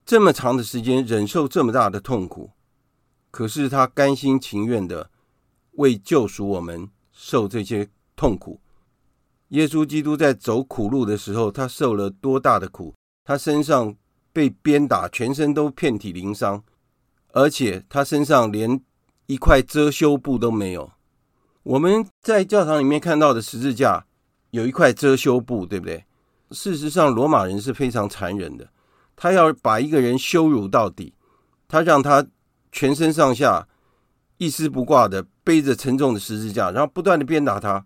[0.06, 2.52] 这么长的时间忍受这么大的痛苦，
[3.32, 5.10] 可是他甘心情愿的
[5.72, 8.62] 为救赎我们受这些痛苦。
[9.54, 12.94] 耶稣基督在走苦路的时候，他受了多大的苦？
[13.24, 13.96] 他身上
[14.32, 16.64] 被鞭打，全身都遍体鳞伤，
[17.34, 18.82] 而且他身上连
[19.28, 20.92] 一块遮羞布都没有。
[21.64, 24.06] 我们在教堂里面看到的十字架。
[24.54, 26.06] 有一块遮羞布，对不对？
[26.52, 28.70] 事实上，罗马人是非常残忍的，
[29.16, 31.12] 他要把一个人羞辱到底，
[31.68, 32.24] 他让他
[32.72, 33.68] 全身上下
[34.38, 37.84] 一丝不挂的背着沉重的十字架，然后不断的鞭打他。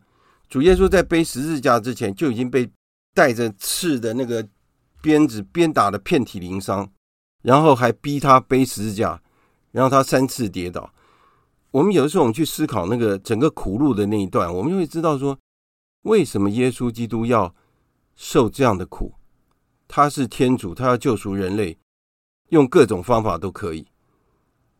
[0.49, 2.69] 主耶稣在背十字架之前就已经被
[3.13, 4.47] 带着刺的那个
[5.01, 6.89] 鞭子鞭打的遍体鳞伤，
[7.43, 9.21] 然后还逼他背十字架，
[9.71, 10.93] 然后他三次跌倒。
[11.71, 15.37] 我们有的时候我们去思考那个整个苦路的那一段，我们就会知道说。
[16.03, 17.53] 为什么耶稣基督要
[18.15, 19.13] 受这样的苦？
[19.89, 21.77] 他是天主，他要救赎人类，
[22.49, 23.85] 用各种方法都可以。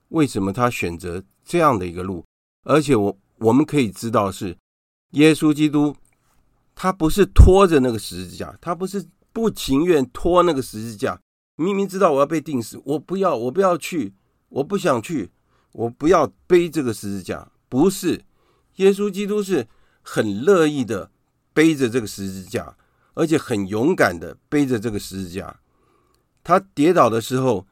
[0.10, 2.23] 为什么他选择这样的一个路？
[2.63, 4.56] 而且我我们可以知道是
[5.12, 5.96] 耶稣基督，
[6.76, 11.20] 他不是拖着那个十字架，他不是不情愿拖那个十字架。
[11.56, 14.13] 明明知道我要被钉死，我不要，我不要去，
[14.50, 15.32] 我不想去，
[15.72, 17.52] 我不要背这个十字架。
[17.70, 18.24] 不是，
[18.76, 19.67] 耶稣基督是
[20.02, 21.12] 很乐意的。
[21.54, 22.78] 背着这个十字架，
[23.15, 25.60] 而且很勇敢的背着这个十字架。
[26.43, 27.65] 他跌倒的时候，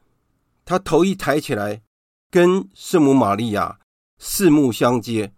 [0.64, 1.80] 他头一抬起来，
[2.28, 3.78] 跟圣母玛利亚
[4.18, 5.32] 四目相接。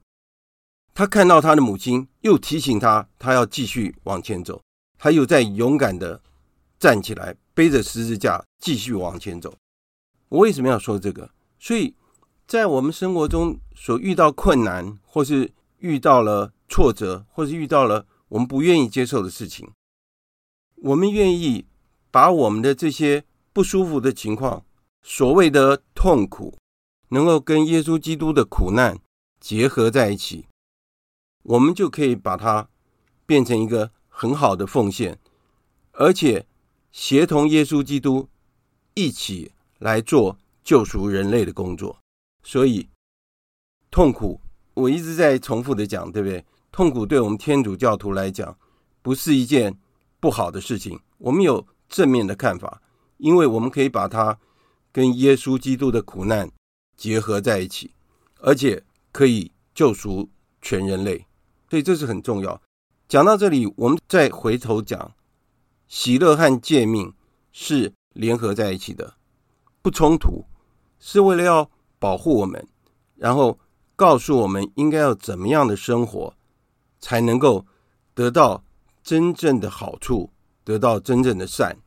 [0.98, 4.61] 他看到他的母亲，又提醒他，他要继续往前走。
[4.98, 6.20] 他又再勇敢的
[6.76, 9.54] 站起来，背着十字架继续往前走。
[10.28, 11.30] 我为什么要说这个？
[11.61, 11.94] 所以
[12.48, 18.04] 在我们生活中所遇到困难，或是遇到了挫折，或是遇到了。
[18.30, 19.70] 我们不愿意接受的事情，
[20.82, 21.64] 我们愿意
[22.11, 24.64] 把我们的这些不舒服的情况，
[25.02, 26.58] 所谓的痛苦，
[27.11, 28.98] 能够跟耶稣基督的苦难
[29.38, 30.46] 结合在一起，
[31.48, 32.68] 我们就可以把它
[33.24, 35.18] 变成一个很好的奉献，
[35.92, 36.46] 而且
[36.92, 38.28] 协同耶稣基督
[38.92, 41.98] 一起来做救赎人类的工作。
[42.42, 42.90] 所以，
[43.90, 44.38] 痛苦，
[44.74, 46.44] 我一直在重复的讲，对不对？
[46.70, 48.58] 痛苦对我们天主教徒来讲，
[49.00, 49.74] 不是一件
[50.20, 51.00] 不好的事情。
[51.16, 52.82] 我们有正面的看法，
[53.16, 54.38] 因为我们可以把它
[54.92, 56.50] 跟耶稣基督的苦难
[56.94, 57.92] 结合在一起，
[58.40, 60.28] 而且可以救赎
[60.61, 61.24] 全人类，
[61.70, 62.61] 所以这是很重要。
[63.09, 65.14] 讲到这里，我们再回头讲，
[65.87, 67.12] 喜乐和诫命
[67.52, 69.14] 是联合在一起的，
[69.83, 70.44] 不冲突，
[70.98, 72.66] 是为了要保护我们，
[73.16, 73.59] 然后
[73.94, 76.35] 告诉我们应该要怎么样的生活。
[77.00, 77.64] 才能够
[78.12, 78.64] 得到
[79.04, 80.33] 真正的好处，
[80.64, 81.78] 得到真正的善。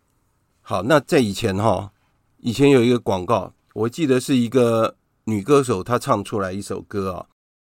[0.61, 1.91] 好，那在以前哈，
[2.37, 7.27] 以前有一个广告，我记得是一个女歌手她唱出来一首歌啊，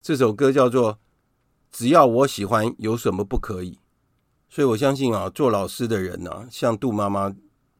[0.03, 0.93] 这首歌叫做
[1.73, 3.73] 《只要我喜欢，有什么不可以》。
[4.49, 7.35] 所以我相信啊，做老师的人呢，像杜妈妈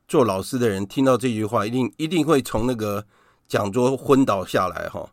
[0.09, 3.07] 做老师的人，听到这句话，一定一定会从那个
[3.47, 5.13] 讲桌昏倒下来哈。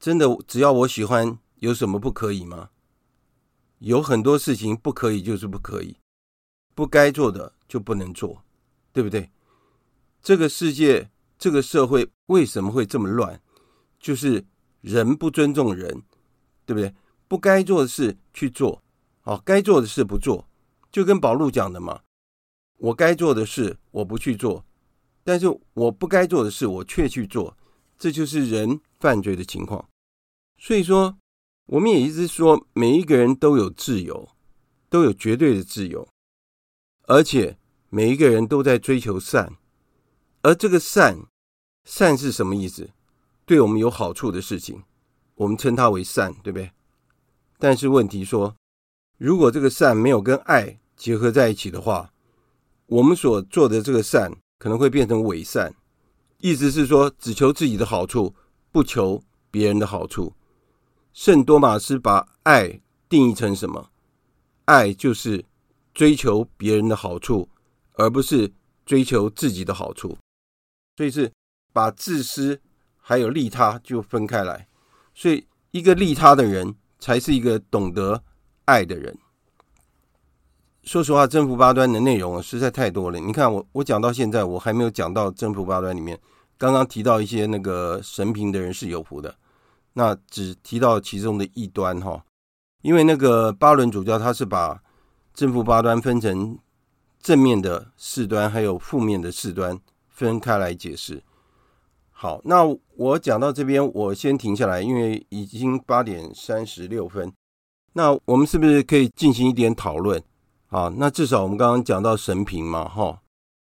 [0.00, 2.70] 真的，只要我喜欢，有什么不可以吗？
[3.78, 5.96] 有很多事情不可以，就是不可以，
[6.74, 8.42] 不该做的就不能做。
[8.94, 9.30] 对不对？
[10.22, 13.40] 这个世界，这个社会为什么会这么乱？
[13.98, 14.44] 就是
[14.82, 16.02] 人不尊重人，
[16.66, 16.94] 对不对？
[17.32, 18.82] 不该做的事去做，
[19.22, 20.46] 好，该做的事不做，
[20.90, 22.02] 就跟保禄讲的嘛。
[22.76, 24.66] 我该做的事我不去做，
[25.24, 27.56] 但是我不该做的事我却去做，
[27.98, 29.88] 这就是人犯罪的情况。
[30.58, 31.16] 所以说，
[31.68, 34.28] 我们也一直说，每一个人都有自由，
[34.90, 36.06] 都有绝对的自由，
[37.06, 37.56] 而且。
[37.88, 39.54] 每一个人都在追求善，
[40.40, 41.26] 而这个善，
[41.84, 42.90] 善是什么意思？
[43.46, 44.82] 对我们有好处的事情，
[45.34, 46.70] 我们称它为善，对不对？
[47.62, 48.56] 但是问题说，
[49.18, 52.12] 如果这个善没有跟爱结合在一起的话，
[52.86, 55.72] 我们所做的这个善可能会变成伪善，
[56.38, 58.34] 意思是说只求自己的好处，
[58.72, 60.34] 不求别人的好处。
[61.12, 63.90] 圣多玛斯把爱定义成什么？
[64.64, 65.44] 爱就是
[65.94, 67.48] 追求别人的好处。
[67.96, 68.50] 而不是
[68.86, 70.16] 追求自己的好处，
[70.96, 71.30] 所以是
[71.74, 72.58] 把自私
[72.98, 74.66] 还有利他就分开来。
[75.14, 78.22] 所以，一个利他的人才是一个懂得
[78.66, 79.18] 爱的人。
[80.84, 83.18] 说实话，正负八端的内容实在太多了。
[83.18, 86.16] 你看我，我讲到现在，我还没有讲到正负八端里面。
[86.56, 89.34] 刚刚提到一些那个神评的人是有福的，
[89.94, 92.24] 那只提到其中的一端哈。
[92.82, 94.80] 因为那个巴伦主教他是把
[95.34, 96.56] 正负八端分成。
[97.20, 101.22] 正面的四端还有负面的四端分开来解释。
[102.22, 102.62] 好，那
[102.94, 107.32] 我讲到这边，我先停下来，因为已经八点三十六分。
[107.94, 110.22] 那我们是不是可以进行一点讨论？
[110.68, 113.20] 啊，那至少我们刚刚讲到神评嘛，哈，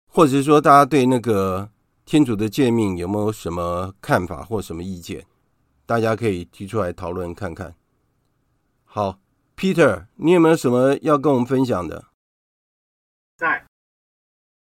[0.09, 1.69] 或者是说大家对那个
[2.05, 5.25] 天主的诫命有没有什么看法或什么意见？
[5.85, 7.75] 大家可以提出来讨论看看。
[8.85, 9.19] 好
[9.57, 12.05] ，Peter，你有没有什么要跟我们分享的？
[13.35, 13.65] 在，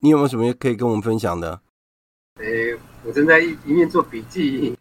[0.02, 1.62] 你有没有什么可以跟我们分享的？
[2.36, 4.78] 诶，我正在一一面做笔记， 一面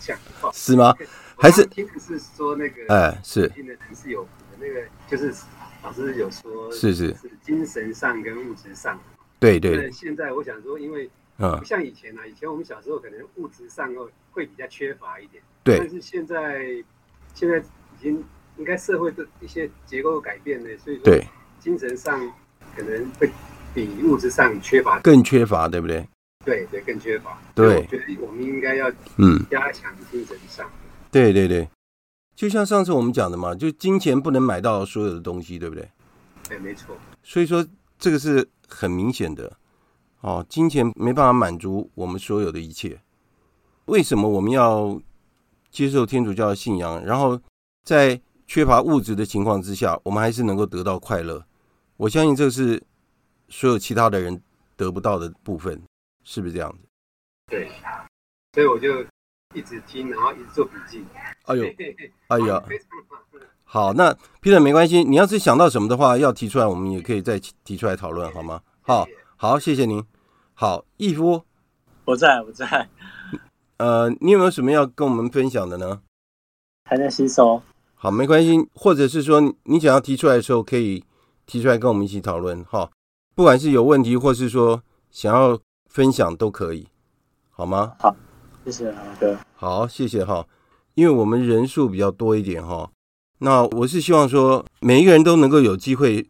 [0.00, 0.94] 讲话，是吗？
[1.36, 2.94] 还是听的是说那个？
[2.94, 3.48] 哎，是。
[3.48, 4.26] 听的人是有
[4.58, 5.32] 那个，就是
[5.82, 8.98] 老师有说，是是是精神上跟物质上。
[9.38, 9.90] 对对。
[9.90, 13.92] 现在我想说，因为不像以前啊，以前我们小时候可能物质上
[14.32, 15.42] 会比较缺乏一点。
[15.62, 15.78] 对。
[15.78, 16.64] 但是现在，
[17.34, 18.24] 现在已经
[18.56, 21.14] 应该社会的一些结构改变了，所以说
[21.60, 22.20] 精神上。
[22.76, 23.30] 可能会
[23.72, 26.04] 比物质上缺乏，更缺乏，对不对？
[26.44, 27.38] 对对，更缺乏。
[27.54, 30.68] 对，我觉得我们应该要嗯加强精神上。
[31.10, 31.68] 对对对，
[32.34, 35.88] 就像上次我们讲的嘛，就金钱不能买到所有的东西，对不对？
[36.48, 36.96] 对，没错。
[37.22, 37.64] 所以说
[37.98, 39.56] 这个是很明显的
[40.20, 43.00] 哦，金钱没办法满足我们所有的一切。
[43.86, 45.00] 为什么我们要
[45.70, 47.04] 接受天主教的信仰？
[47.04, 47.40] 然后
[47.84, 51.44] 在缺乏物质的情况之下，我们还是能够得到快乐。
[51.96, 52.82] 我相信这是
[53.48, 54.40] 所有其他的人
[54.76, 55.80] 得不到的部分，
[56.24, 56.78] 是不是这样子？
[57.46, 57.70] 对，
[58.54, 59.02] 所以我就
[59.54, 61.04] 一直听，然后一直做笔记。
[61.44, 61.64] 哎呦，
[62.28, 62.62] 哎呀，
[63.62, 64.12] 好，那
[64.42, 68.62] Peter 没关系，你要是想到什么的话，要提出来，我们也可以再提出来讨论，好吗？
[68.80, 69.06] 好，
[69.36, 70.04] 好，谢谢您。
[70.54, 71.44] 好，义夫，
[72.06, 72.88] 我在，我在。
[73.76, 76.00] 呃，你有没有什么要跟我们分享的呢？
[76.84, 77.62] 还在吸收。
[77.94, 81.04] 好，没关系，或者是说你想要提出来的时候可以。
[81.46, 82.90] 提出来跟我们一起讨论哈，
[83.34, 85.60] 不管是有问题或是说想要
[85.94, 86.88] 分享都可以，
[87.52, 87.94] 好吗？
[88.00, 88.16] 好，
[88.64, 89.38] 谢谢老哥。
[89.54, 90.44] 好，谢谢哈，
[90.94, 92.90] 因为我们人数比较多一点哈，
[93.38, 96.28] 那我是希望说每一个人都能够有机会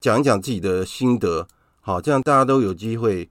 [0.00, 1.48] 讲一讲自己的心得，
[1.80, 3.30] 好，这样大家都有机会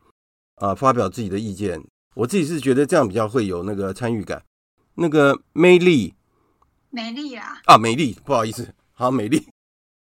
[0.55, 1.79] 啊发表自己的意见。
[2.15, 4.41] 我自己是觉得这样比较会有那个参与感。
[4.95, 6.15] 那个美丽，
[6.89, 9.47] 美丽啊，啊，美丽，不好意思，好，美丽。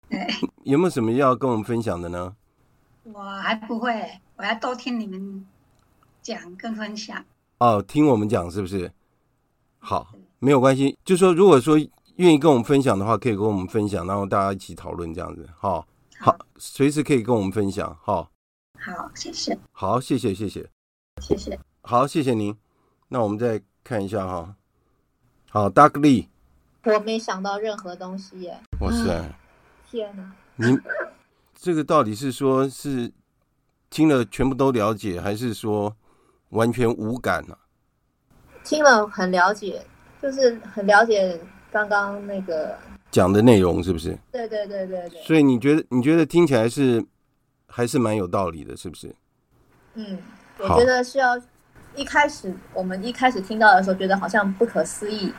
[0.09, 0.27] 对，
[0.65, 2.35] 有没有什么要跟我们分享的呢？
[3.05, 5.47] 我还不会，我要多听你们
[6.23, 7.25] 讲跟分享。
[7.59, 8.91] 哦，听我们讲是不是？
[9.79, 10.99] 好，没有关系。
[11.05, 11.79] 就说如果说
[12.17, 15.49] 愿意跟我们分享的话，可以跟我们分享，然后大家一起讨论这样子。
[15.57, 15.87] 好，
[16.19, 17.97] 好，随时可以跟我们分享。
[18.03, 18.31] 好，
[18.79, 19.59] 好，谢谢。
[19.73, 20.69] 好，谢谢，谢谢，
[21.21, 21.59] 谢谢。
[21.83, 22.57] 好，谢谢您。
[23.09, 24.55] 那我们再看一下哈。
[25.51, 26.27] 好，Doug Lee，
[26.85, 28.61] 我没想到任何东西耶。
[28.81, 29.35] 哇塞！
[29.91, 30.33] 天哪！
[30.57, 30.79] 你
[31.55, 33.11] 这个到底是说是
[33.89, 35.95] 听了全部都了解，还是说
[36.51, 37.59] 完全无感了、啊？
[38.63, 39.83] 听了很了解，
[40.23, 41.41] 就是很了解
[41.73, 42.77] 刚刚那个
[43.11, 44.17] 讲的内容，是不是？
[44.31, 45.23] 对对对对对。
[45.23, 47.05] 所以你觉得你觉得听起来是
[47.67, 49.15] 还是蛮有道理的，是不是？
[49.95, 50.19] 嗯，
[50.59, 51.41] 我觉得是要
[51.97, 55.33] 一开始我们一开始听到的时候，觉得好像不可思议。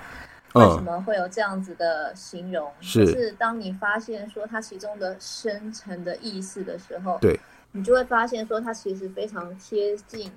[0.53, 2.70] 为什么会有这样子的形容？
[2.80, 7.39] 嗯、是，是当你发现说它其中的深层的意思的时候，对，
[7.72, 10.30] 你就会发现说它其实非常贴近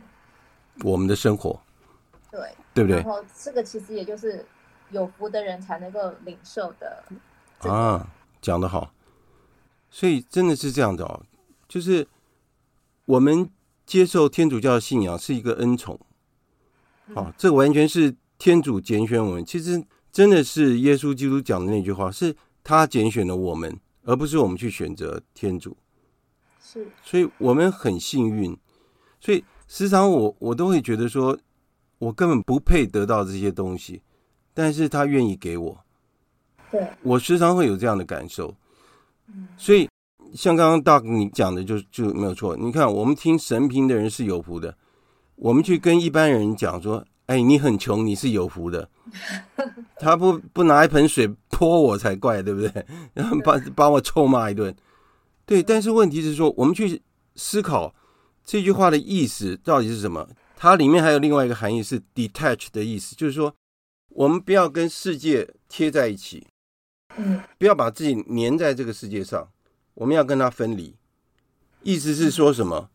[0.83, 1.61] 我们的生活，
[2.31, 2.41] 对，
[2.75, 2.97] 对不对？
[3.01, 4.45] 然后这个其实也就是
[4.91, 7.05] 有福的人才能够领受的
[7.61, 8.09] 啊，
[8.41, 8.93] 讲得好。
[9.91, 11.23] 所以真的是这样的哦，
[11.69, 12.07] 就是
[13.05, 13.49] 我们
[13.87, 16.01] 接受天主教的信仰是一个恩宠，
[17.09, 19.85] 嗯、啊，这完全是天主拣选我们，其实。
[20.15, 25.77] 真的是耶稣基督讲的那句话，是他拣选了我们，而不是我们去选择天主。
[26.63, 28.57] 是，所以我们很幸运。
[29.19, 31.39] 所以时常我我都会觉得说，
[31.99, 34.03] 我根本不配得到这些东西，
[34.53, 35.85] 但是他愿意给我。
[36.71, 38.55] 对，我时常会有这样的感受。
[39.57, 39.89] 所以
[40.35, 42.57] 像刚刚 Doug 你讲的就就没有错。
[42.57, 44.77] 你看，我们听神评的人是有福的，
[45.37, 47.05] 我们去跟一般人讲说。
[47.27, 48.87] 哎，你很穷，你是有福的。
[49.97, 52.87] 他不不拿一盆水泼我才怪，对不对？
[53.15, 54.77] 然后把把我臭骂一顿。
[55.47, 57.01] 对，但是问题是说，我们去
[57.35, 57.95] 思考
[58.45, 60.29] 这句话的意思到底是什么？
[60.57, 63.55] 它里面还有另外一个含义是 detach 的意思，就是说，
[64.11, 66.47] 我们不要跟世界贴在一起，
[67.17, 69.49] 嗯，不要把自己粘在这个世界上，
[69.95, 70.95] 我们要跟它分离。
[71.83, 72.91] 意思是说什么？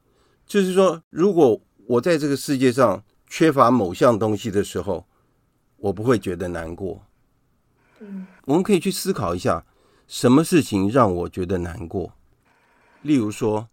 [0.46, 3.04] 就是说，如果我在这个世界上。
[3.32, 5.06] 缺乏某项东西的时候，
[5.78, 7.06] 我不会觉得难过。
[8.00, 9.64] 嗯，我们可以去思考一下，
[10.08, 12.12] 什么事情让我觉得难过？
[13.04, 13.70] 例如说，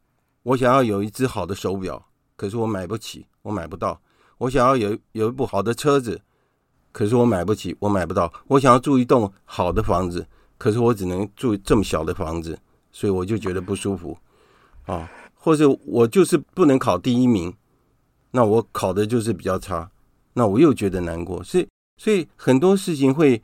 [0.46, 3.98] 我想要有一只好的手表，可是我买不起，我买不到；
[4.38, 6.22] 我想要有有一部好的车子，
[6.92, 10.24] 可是我买不起，我买不到；我想要住一栋好的房子，
[10.56, 12.56] 可是我只能住这么小的房子，
[12.92, 14.16] 所以我就觉得不舒服。
[14.84, 17.52] 啊，或者我就是不能考第一名。
[18.30, 19.90] 那我考的就是比较差，
[20.34, 21.66] 那我又觉得难过，所以
[21.96, 23.42] 所以很多事情会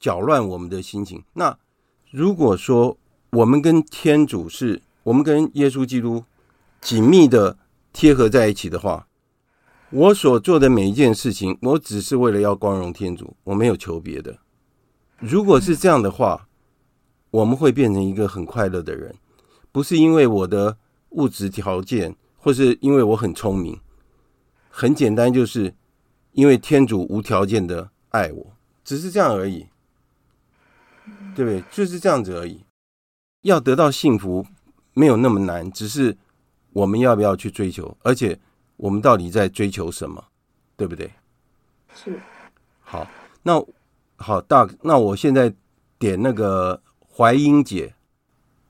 [0.00, 1.22] 搅乱我们的心情。
[1.34, 1.56] 那
[2.10, 2.98] 如果说
[3.30, 6.24] 我们跟天主是，我们跟耶稣基督
[6.80, 7.56] 紧密的
[7.92, 9.06] 贴合在一起的话，
[9.90, 14.36] 我所做的每一件事情，我只是为了要光荣天主，我没有求别的。
[15.20, 16.48] 如果是这样的话，
[17.30, 19.14] 我们会变成一个很快乐的人，
[19.70, 20.76] 不是因为我的
[21.10, 23.78] 物质条件，或是因为我很聪明。
[24.68, 25.72] 很简单，就是
[26.32, 29.68] 因为天主无条件的爱我，只是这样而已，
[31.36, 31.62] 对不对？
[31.70, 32.64] 就是这样子而已。
[33.42, 34.44] 要得到幸福
[34.98, 36.16] 没有那么难，只是
[36.72, 38.38] 我们要不要去追求，而且
[38.78, 40.24] 我们到底在追求什么，
[40.74, 41.12] 对不对？
[41.94, 42.18] 是。
[42.80, 43.06] 好，
[43.42, 43.62] 那
[44.16, 45.52] 好大，那我现在
[45.98, 46.82] 点那个
[47.14, 47.94] 怀英姐。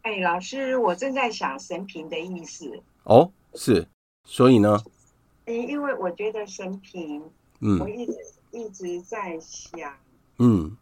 [0.02, 2.82] 哎，老师，我正在想神平的意思。
[3.04, 3.86] 哦，是，
[4.24, 4.82] 所以呢？
[5.46, 7.22] 因为我觉得神平，
[7.60, 8.16] 嗯，我一直
[8.50, 9.94] 一直在想，
[10.38, 10.76] 嗯，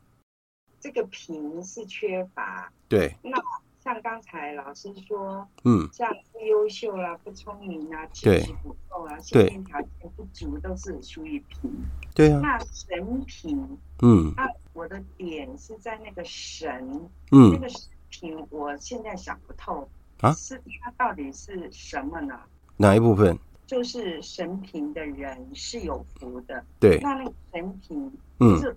[0.80, 3.14] 这个平是缺乏，对。
[3.22, 3.36] 那
[3.84, 11.70] 像刚才老师说，嗯，像不优秀啦、不聪明啊、知识不够啊、先天条件不足，都是属于贫。
[12.14, 12.40] 对啊。
[12.42, 16.82] 那神贫，嗯，那我的点是在那个神，
[17.30, 19.86] 嗯，那个神评，我现在想不透
[20.22, 22.40] 啊，是它到底是什么呢？
[22.78, 23.38] 哪一部分？
[23.66, 26.98] 就是神贫的人是有福的，对。
[27.00, 28.10] 那那个神贫，
[28.40, 28.74] 嗯，是，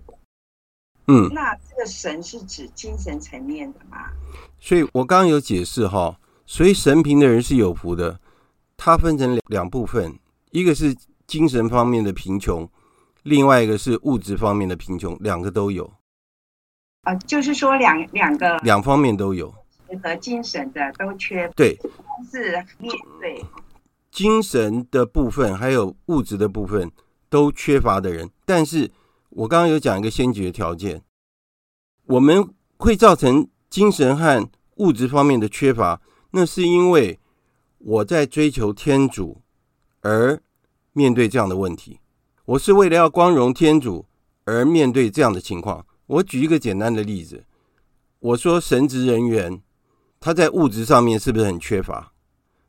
[1.08, 4.10] 嗯，那这个神是指精神层面的吗？
[4.60, 8.20] 所以我刚刚有解释哈，所以神平的人是有福的，
[8.76, 10.18] 它分成两两部分，
[10.50, 10.94] 一个是
[11.26, 12.68] 精神方面的贫穷，
[13.22, 15.84] 另外一个是物质方面的贫穷，两个都有。
[17.02, 19.54] 啊、呃，就是说两两个两方面都有，
[20.02, 21.78] 和精神的都缺，对，
[22.30, 23.42] 是面对。
[24.10, 26.90] 精神的部分还有物质的部分
[27.30, 28.90] 都缺乏的人，但是
[29.30, 31.02] 我刚刚有讲一个先决条件，
[32.06, 36.00] 我们会造成精神和物质方面的缺乏，
[36.30, 37.18] 那是因为
[37.78, 39.42] 我在追求天主
[40.00, 40.40] 而
[40.92, 42.00] 面对这样的问题，
[42.46, 44.06] 我是为了要光荣天主
[44.44, 45.84] 而面对这样的情况。
[46.06, 47.44] 我举一个简单的例子，
[48.20, 49.60] 我说神职人员
[50.18, 52.12] 他在物质上面是不是很缺乏？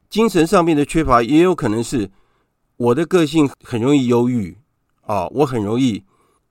[0.10, 2.12] 精神上面的缺乏，也有可能是
[2.76, 4.58] 我的个性很容易忧郁。
[5.02, 6.04] 啊，我很容易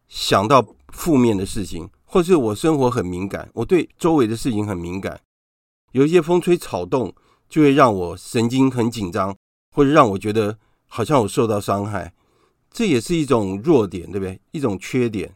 [0.09, 5.21] 想到负面的事情，或是我生活很敏感，我对周围的事情很敏感，
[5.93, 7.15] 有一些风吹草动，
[7.49, 9.37] 就会让我神经很紧张，
[9.75, 12.13] 或者让我觉得好像我受到伤害，
[12.71, 14.41] 这也是一种弱点，对不对？
[14.53, 15.35] 一种缺点。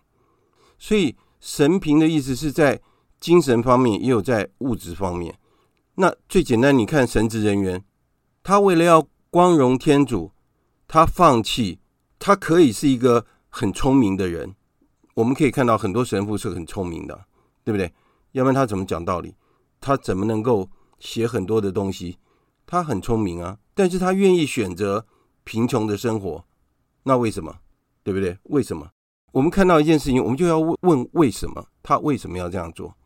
[0.78, 2.80] 所以神平的意思是在
[3.20, 5.38] 精神方面，也有在物质方面。
[5.96, 7.84] 那最简单，你看神职人员，
[8.42, 10.32] 他为了要光荣天主，
[10.88, 11.78] 他放弃，
[12.18, 14.54] 他可以是一个很聪明的人。
[15.14, 17.26] 我们可以看到很多神父是很聪明的，
[17.64, 17.92] 对不对？
[18.32, 19.34] 要不然他怎么讲道理？
[19.80, 22.18] 他怎么能够写很多的东西？
[22.66, 25.06] 他很聪明啊，但是他愿意选择
[25.44, 26.44] 贫穷的生活，
[27.02, 27.58] 那为什么？
[28.02, 28.38] 对不对？
[28.44, 28.90] 为什么？
[29.32, 31.66] 我们看到一件事情，我们就要问为什么？
[31.82, 32.96] 他为什么要这样做？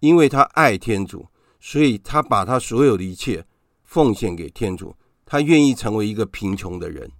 [0.00, 1.26] 因为他爱天主，
[1.60, 3.46] 所以他把他所有的一切
[3.84, 7.10] 奉献给天主，他愿意成为一个贫穷的人，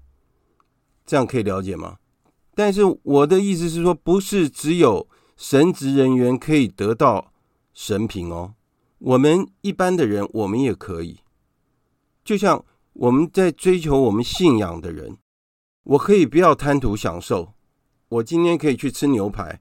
[1.07, 1.99] 这样可以了解吗？
[2.55, 7.33] 但是我的意思是说，不是只有神职人员可以得到
[7.73, 8.55] 神平哦，
[8.99, 11.19] 我们一般的人，我们也可以。
[12.25, 15.17] 就像我们在追求我们信仰的人，
[15.83, 17.53] 我可以不要贪图享受，
[18.09, 19.61] 我今天可以去吃牛排，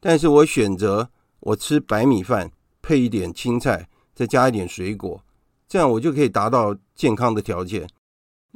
[0.00, 1.08] 但是我选择
[1.40, 2.50] 我吃白米饭
[2.82, 5.22] 配一点青菜，再加一点水果，
[5.68, 7.88] 这样我就可以达到健康的条件。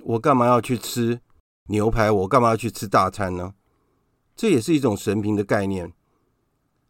[0.02, 1.20] 我干嘛要去吃
[1.68, 2.10] 牛排？
[2.10, 3.54] 我干嘛要去吃大餐呢？
[4.40, 5.92] 这也是一种神平的概念，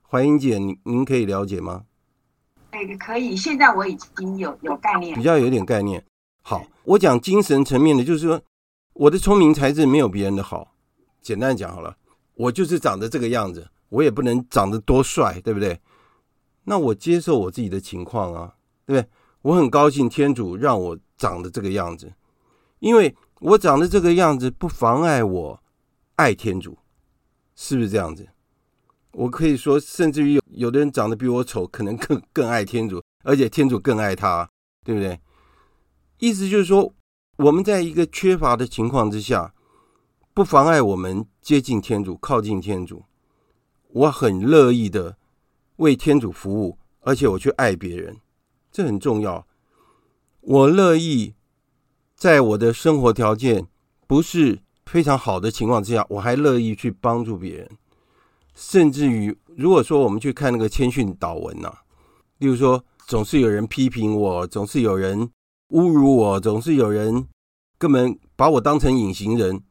[0.09, 1.85] 怀英姐，您您可以了解吗？
[2.71, 3.35] 哎，可以。
[3.35, 6.07] 现在我已经有有概念，比较有点概念。
[6.43, 8.41] 好，我讲精神层面的，就是说
[8.93, 10.77] 我的聪明才智没有别人的好。
[11.21, 11.97] 简单讲好了，
[12.35, 15.81] 我就是长得这个样子，我也不能长得多帅，对不对？
[16.63, 18.55] 那我接受我自己的情况啊，
[18.87, 19.11] 对不对？
[19.43, 22.13] 我很高兴天主让我长得这个样子，
[22.79, 25.61] 因为我长得这个样子不妨碍我
[26.15, 26.79] 爱天主。
[27.63, 28.27] 是不是这样子？
[29.13, 34.49] 我可以说，甚至于有有的人长得比我丑，可能更更爱天主，而且天主更爱他，
[34.83, 35.21] 对不对？
[36.21, 36.95] 意思就是说，
[37.37, 39.53] 我们在一个缺乏的情况之下，
[40.33, 43.05] 不妨碍我们接近天主、靠近天主。
[43.89, 45.19] 我很乐意的
[45.77, 48.17] 为天主服务，而且我去爱别人，
[48.73, 49.47] 这很重要。
[50.41, 51.35] 我乐意
[52.15, 53.67] 在我的生活条件
[54.07, 54.61] 不是。
[54.91, 57.71] 非常好的情况之下，我还乐意去帮助别人，
[58.57, 61.83] 甚至于如果说我们去看那个谦逊祷文呐、啊，
[62.39, 65.31] 例如说总是有人批评我，总是有人
[65.69, 67.29] 侮辱我，总是有人
[67.79, 69.63] 根本把我当成隐形人，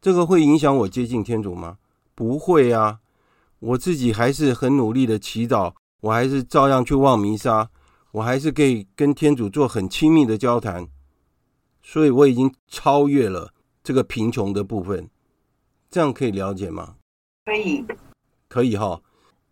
[0.00, 1.78] 这个会影响我接近天主吗？
[2.14, 3.00] 不会啊，
[3.58, 7.68] 我自己还是很努力的祈祷，我还是照样去望弥撒，
[8.12, 10.86] 我还是可以跟天主做很亲密的交谈，
[11.82, 13.50] 所以我已经超越了。
[13.84, 15.08] 这个贫穷的部分，
[15.90, 16.96] 这样可以了解吗？
[17.44, 17.84] 可以，
[18.48, 19.02] 可以哈。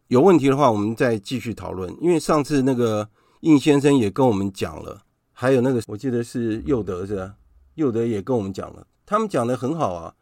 [0.09, 1.95] 有问题的话，我们再继续讨论。
[2.01, 3.11] 因为上次那个
[3.41, 5.03] 应先生也跟我们讲了，
[5.33, 7.37] 还有那个我记得是佑德是吧？
[7.75, 10.15] 佑德也跟我们讲了，他们讲的很好啊。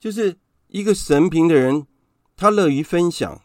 [0.00, 0.36] 就是
[0.66, 1.86] 一个神平的人，
[2.36, 3.40] 他乐于分享，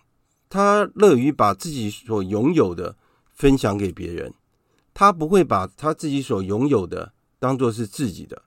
[0.49, 2.95] 他乐于把自己所拥有的
[3.31, 4.33] 分享给别人，
[4.93, 8.41] 他不会把他自己所拥有的当做是自己的。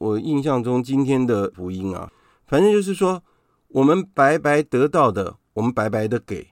[0.00, 2.10] 我印象中今天的福音啊，
[2.46, 3.22] 反正就是说，
[3.68, 6.48] 我们白白得到的，我们白白的给，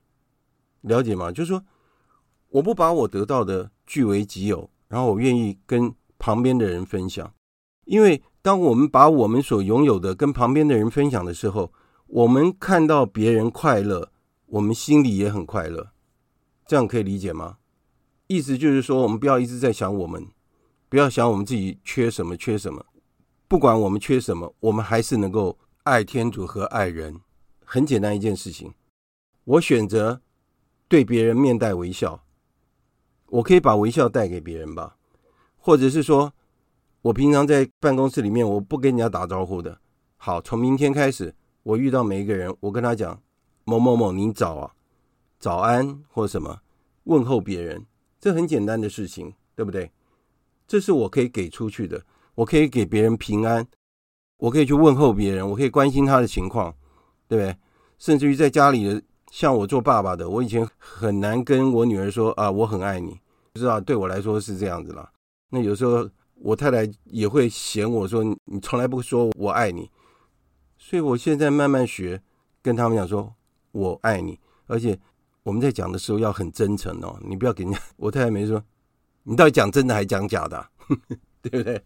[0.82, 1.32] 了解吗？
[1.32, 1.64] 就是说，
[2.50, 7.32] 我不把我得到的据为己有，然后我愿意跟旁边的人分享，
[7.86, 11.72] 因为当我们把我们所拥有的跟旁边的人分享的时候，
[12.06, 14.12] 我们看到别人快乐，
[14.44, 15.92] 我们心里也很快乐，
[16.66, 17.56] 这样可以理解吗？
[18.26, 20.26] 意思就是说，我们不要一直在想我们，
[20.90, 22.84] 不要想我们自己缺什么缺什么。
[23.48, 27.18] 不管我们缺什么，我们还是能够爱天主和爱人。
[27.64, 28.74] 很简单一件事情，
[29.44, 30.20] 我选择
[30.86, 32.22] 对别人面带微笑，
[33.30, 34.98] 我可以把微笑带给别人吧。
[35.56, 36.34] 或者是说，
[37.00, 39.80] 我平常在办公室里面，我不跟人家打招呼的。
[40.18, 43.18] 好，从明天开始，我遇到每一个人，我跟他讲
[43.64, 44.74] 某某某，你早啊，
[45.38, 46.60] 早安或什么
[47.04, 47.86] 问候别人，
[48.20, 49.90] 这很简单的事情，对不对？
[50.66, 52.04] 这是我可以给出去的。
[52.38, 53.66] 我可以给别人平安，
[54.36, 56.72] 我可以去问候别人，我可以关心他的情况，
[57.26, 57.56] 对不对？
[57.98, 63.18] 甚至于在家里，像我做爸爸的，我以前很难跟我女儿说啊，我很爱你，
[63.52, 65.10] 不知道对我来说是这样子啦。
[65.50, 69.90] 那有时候我太太也会嫌我说，你从来不说我爱你，
[70.76, 72.22] 所以我现在慢慢学
[72.62, 73.34] 跟他们讲说，
[73.72, 74.96] 我爱你，而且
[75.42, 77.80] 我们在讲的时候要很真诚哦，你不要给人家。
[77.96, 78.62] 我太太没说，
[79.24, 80.64] 你到底讲真的还讲假的？
[81.42, 81.82] 对不对？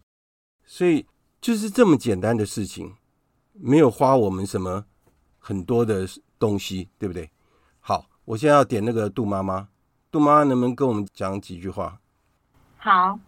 [0.65, 1.05] 所以
[1.41, 2.95] 就是这么简单的事情，
[3.53, 4.85] 没有花我们什么
[5.37, 6.07] 很多的
[6.39, 7.29] 东西，对不对？
[7.79, 9.67] 好，我现在要点那个杜妈妈，
[10.11, 11.99] 杜妈妈能不能跟我们讲几句话？
[12.77, 13.19] 好，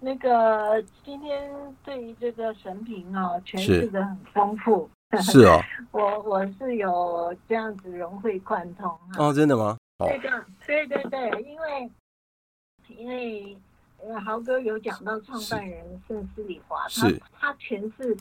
[0.00, 1.50] 那个今天
[1.84, 4.88] 对于这个神评啊，诠释的很丰富。
[5.20, 5.60] 是哦，
[5.92, 8.88] 我我是有这样子融会贯通。
[8.88, 9.76] 啊哦，真的吗？
[9.98, 11.90] 对的，对对对，因为
[12.88, 13.56] 因为
[14.24, 18.16] 豪哥有讲到创办人圣斯里华，他他诠释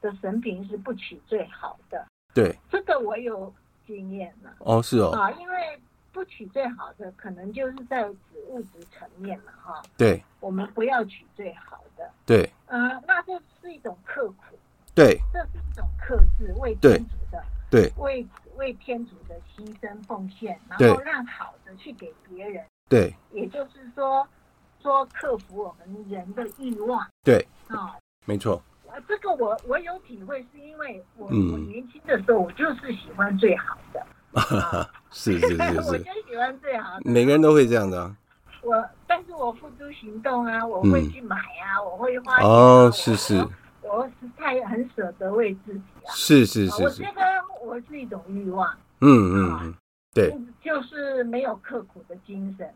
[0.00, 2.06] 的神评是不取最好的。
[2.34, 3.52] 对，这个我有
[3.86, 4.54] 经验了。
[4.60, 5.10] 哦，是哦。
[5.10, 5.80] 啊，因为
[6.12, 8.18] 不取最好的，可能就是在指
[8.48, 9.82] 物质层面嘛，哈。
[9.96, 10.22] 对。
[10.40, 12.10] 我们不要取最好的。
[12.24, 12.48] 对。
[12.66, 14.56] 呃，那这是一种刻苦。
[14.94, 18.26] 对，这是一种克制，为天主的，对，为
[18.56, 24.26] 为天主的牺牲奉献，然后让好的去给别人，对，也就是说，
[24.82, 28.62] 说克服我们人的欲望，对，啊，没错，
[29.06, 34.06] 这个我我有体会，是因为我、嗯、我年轻的时候，我就是喜欢最好的，
[34.40, 38.16] 啊、是是是 是，我就喜欢最好的，每个人都会这样的、啊，
[38.62, 43.46] 我，但是我付诸行动啊，我会去买啊，嗯、我会花钱、啊，哦，是是。
[43.90, 46.12] 我是太很舍得为自己啊！
[46.12, 47.22] 是是是，是，我觉得
[47.64, 48.70] 我是一种欲望。
[49.00, 49.74] 嗯嗯嗯，
[50.12, 52.70] 对，就是没有刻苦的精神。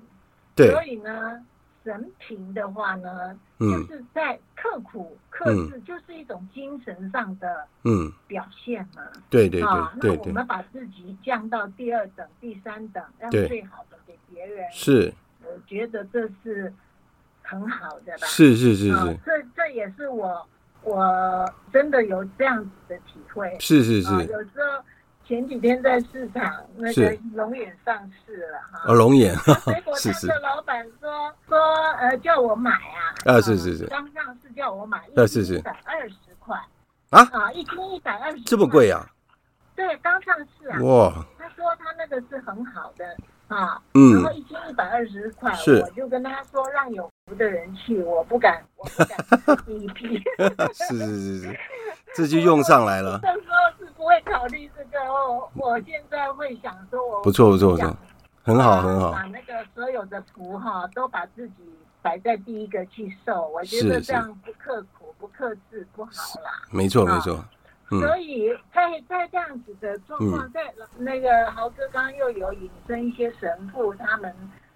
[0.57, 1.39] 对，所以呢，
[1.85, 9.03] 神平的话呢，就是在刻苦克制，就是一种精神上的嗯表现嘛。
[9.29, 14.65] 对对对，那我们把自己降到第二等、第三等，让最好的给别人。
[14.73, 15.13] 是，
[15.45, 16.73] 我觉得这是
[17.43, 18.27] 很好的吧？
[18.27, 20.47] 是是是是，这这也是我。
[20.85, 24.13] 我真的有这样子的体会，是是是。
[24.25, 24.85] 有时候
[25.33, 28.83] 前几天在市场，那个龙眼上市了哈。
[28.85, 29.35] 哦，龙眼。
[29.35, 29.95] 结果
[30.29, 31.59] 那个老板说说
[31.99, 33.17] 呃叫我买啊。
[33.25, 33.87] 啊是是是。
[33.87, 36.55] 刚上市叫我买，一斤一百二十块。
[37.09, 38.43] 啊啊，一斤一百二十。
[38.43, 39.07] 这么贵啊？
[39.75, 40.79] 对，刚上市啊。
[40.83, 41.27] 哇。
[41.39, 43.17] 他说他那个是很好的。
[43.49, 50.23] 啊，嗯，然后一斤一百二十块，是，我就跟他说让有福的人去，我不敢，我不敢第一批。
[50.77, 51.59] 是是是是，
[52.15, 53.19] 这就用上来了。
[53.23, 57.97] 那时候是不会考虑这个哦，我现在会想说我，我不错不错不错，
[58.43, 59.13] 很好很好。
[59.13, 61.55] 把那个所有的福哈，都把自己
[62.03, 66.51] 摆在第一个去受，我觉得这样不刻苦不克制不好啦。
[66.73, 67.45] 没错没错。
[67.89, 74.35] 所以在在这样子的状况，在那个豪哥刚刚又有引申一些神父，他们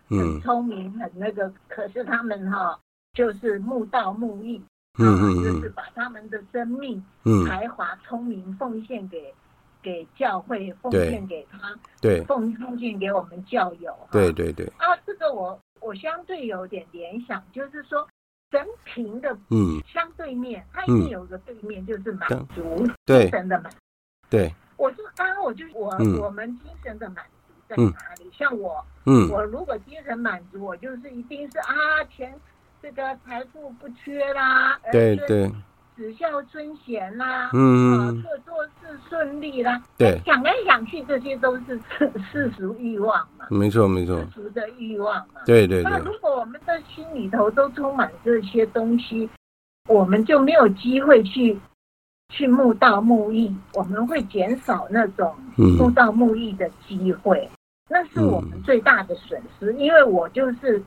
[0.08, 2.78] 很聪明，很那个，可是他们哈
[3.12, 4.62] 就是慕道慕义，
[4.99, 7.03] 嗯就是把他们的生命、
[7.47, 9.34] 才华、聪明奉献给
[9.82, 11.59] 给教会，奉献给他，
[12.01, 14.66] 对，奉奉献给我们教友，对对对。
[14.78, 18.07] 啊，这个我我相对有点联想，就是说。
[18.53, 19.82] 神平的嗯。
[19.92, 23.72] 相对面，它一定有个对面，就是满足精神的满。
[24.30, 25.90] 对，我就刚刚我就我
[26.22, 28.30] 我们精神的满足在哪里？
[28.32, 32.32] 像我，嗯，我如果精神满足，我就是一定是啊，钱
[32.87, 35.51] 这个财富不缺啦，对对。
[35.97, 45.91] 子孝孙贤啦，嗯，做做事顺利啦，对，想来想去，这些都是世世俗欲望嘛，没错没错，世俗的欲望嘛，对对对。
[45.91, 49.28] 那如果我们的心里头都充满这些东西，
[49.89, 51.59] 我们就没有机会去
[52.28, 57.51] 去慕道慕义，我们会减少那种慕道慕义的机会，
[57.89, 60.80] 那是我们最大的损失，因为我就是。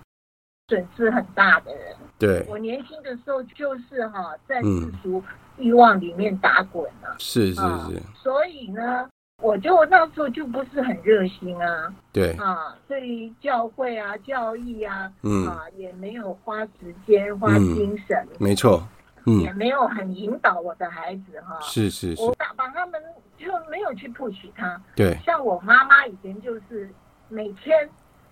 [0.69, 5.21] 损失很大的人，对，我年轻的时候就是哈，在世俗
[5.57, 9.09] 欲望里面打滚了，是是是，所以呢，
[9.41, 12.33] 我就那时候就不是很热心啊，对。
[12.33, 15.47] 啊，对于教会啊、教义啊，嗯。
[15.47, 18.87] 啊，也没有花时间、花精神，没错，
[19.25, 23.01] 嗯，也没有很引导我的孩子哈，是是是，我把把他们
[23.39, 26.87] 就没有去 push 他，对，像我妈妈以前就是
[27.27, 27.89] 每天。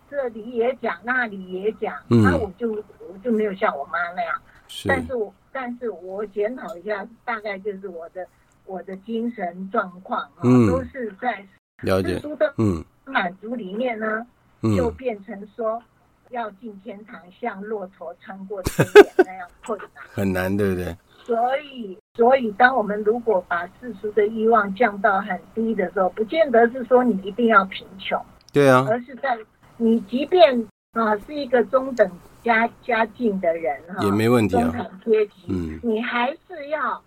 [0.10, 4.42] 这里也讲，那里也讲，那、嗯、我就我就没有像我妈那样。
[4.68, 8.28] 是，但是我但是我检讨一下，大概就是我的
[8.66, 11.46] 我的精神状况啊，嗯、都是在
[11.82, 12.20] 了解。
[12.20, 12.84] 的嗯。
[13.10, 14.28] 满足里面呢，
[14.64, 15.82] 嗯、就变成说
[16.30, 20.94] 要进天堂，像骆驼穿过天眼那样困难， 很难，对不对？
[21.24, 29.38] 所以所以，当我们如果把世俗的欲望降到很低的时候，不见得是说你一定要贫穷，对啊，而是在。
[29.78, 32.12] 你即便啊是一个中等
[32.44, 37.02] 家家境的人哈，也没问题啊，中产阶级，嗯，你还是要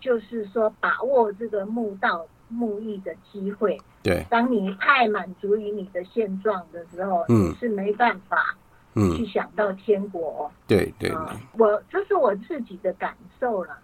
[0.00, 3.78] 就是说把握这个慕道慕义的机会。
[4.02, 8.56] 对，当你太满足于你的现状的时候，嗯，你是没办法，
[8.94, 10.50] 嗯，去想到天国。
[10.66, 11.18] 对对对，
[11.58, 13.76] 我这是我自己的感受了，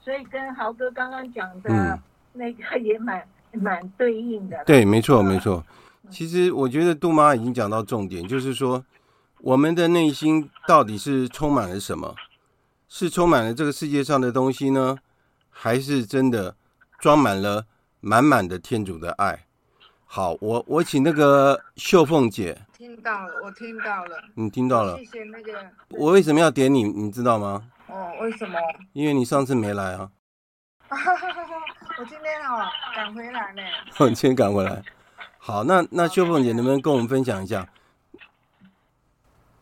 [0.00, 1.98] 所以跟豪哥刚刚讲的
[2.32, 3.22] 那个也蛮
[3.52, 4.62] 蛮对应的。
[4.64, 5.64] 对，没错没错。
[6.08, 8.84] 其实我觉得杜妈已经讲到重点，就是说
[9.40, 12.14] 我们的内心到底是充满了什么？
[12.88, 14.98] 是充满了这个世界上的东西呢，
[15.48, 16.56] 还是真的
[16.98, 17.64] 装满了
[18.00, 19.46] 满满的天主的爱？
[20.04, 22.60] 好，我我请那个秀凤姐。
[22.76, 24.16] 听到了，我听到了。
[24.34, 24.98] 你听到了。
[24.98, 25.64] 谢谢那个。
[25.90, 26.82] 我为什么要点你？
[26.82, 27.62] 你知道吗？
[27.86, 28.58] 哦，为什么？
[28.92, 30.10] 因为你上次没来啊。
[30.90, 33.62] 我今天哦赶回来呢。
[33.98, 34.82] 我今天赶回来。
[35.42, 37.66] 好，那那秀凤姐能不能跟我们分享一下？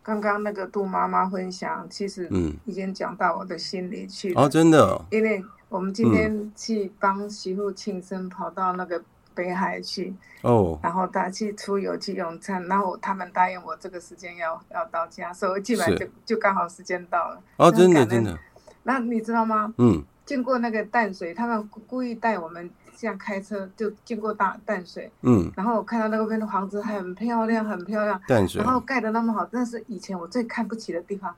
[0.03, 4.43] 刚刚那个杜妈妈分享，其实嗯，已经讲到我的心里去了。
[4.43, 5.01] 哦，真的。
[5.11, 9.01] 因为我们今天去帮媳妇庆生，跑到那个
[9.35, 10.13] 北海去
[10.43, 17.41] 哦，然后他去出游去用餐，然后他们答应我这个时间要要到家，所以我进来就就刚好时间到了。
[17.57, 18.37] 哦，真的真的。
[18.83, 19.73] 那你知道吗？
[19.79, 20.03] 嗯。
[20.25, 22.69] 经过那个淡水，他们故意带我们
[22.99, 25.09] 这样开车，就经过大淡水。
[25.23, 28.21] 嗯，然后我看到那边的房子很漂亮，很漂亮。
[28.27, 31.33] 淡水，然后盖的那么好，那是以前我最看不起的地方，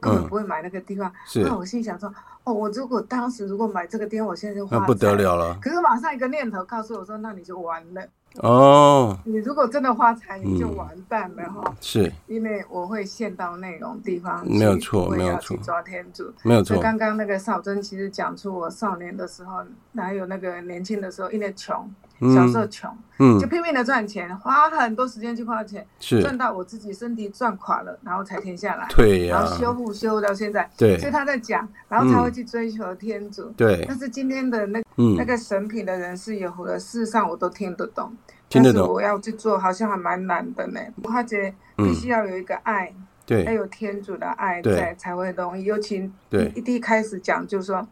[0.00, 1.10] 根本不会买那个地方。
[1.26, 2.12] 是，那我心想说，
[2.44, 4.76] 哦，我如果当时如果买这个地方，我现在就花。
[4.76, 5.58] 那不得了了。
[5.62, 8.06] 可是马上一个念头告诉我说，那你就完了。
[8.42, 11.76] 哦，你如果真的发财，你就完蛋了哈、嗯。
[11.80, 15.56] 是，因为我会陷到那种地方，没有错，没有错。
[15.56, 16.78] 去抓天主，没有错。
[16.80, 19.62] 刚刚那个少珍其实讲出我少年的时候，
[19.92, 21.88] 哪有那个年轻的时候，因为穷，
[22.20, 30.98] 小时候穷，嗯，就拼命的赚钱，花很多时间去花钱，是赚到我自己身体赚垮了，然后才停下来，对呀、啊，然后修复修复到现在，对。
[30.98, 33.84] 所以他在讲，然后才会去追求天主，对。
[33.88, 34.82] 但是今天的那
[35.16, 38.16] 那个神品的人是有的，事实上我都听得懂。
[38.48, 40.80] 但是我要去做，好像还蛮难的呢。
[41.02, 42.94] 我发觉必须要有一个爱，
[43.26, 45.64] 对，要有天主的爱在才会容易。
[45.64, 46.10] 尤其
[46.54, 47.86] 一一开始讲，就是说，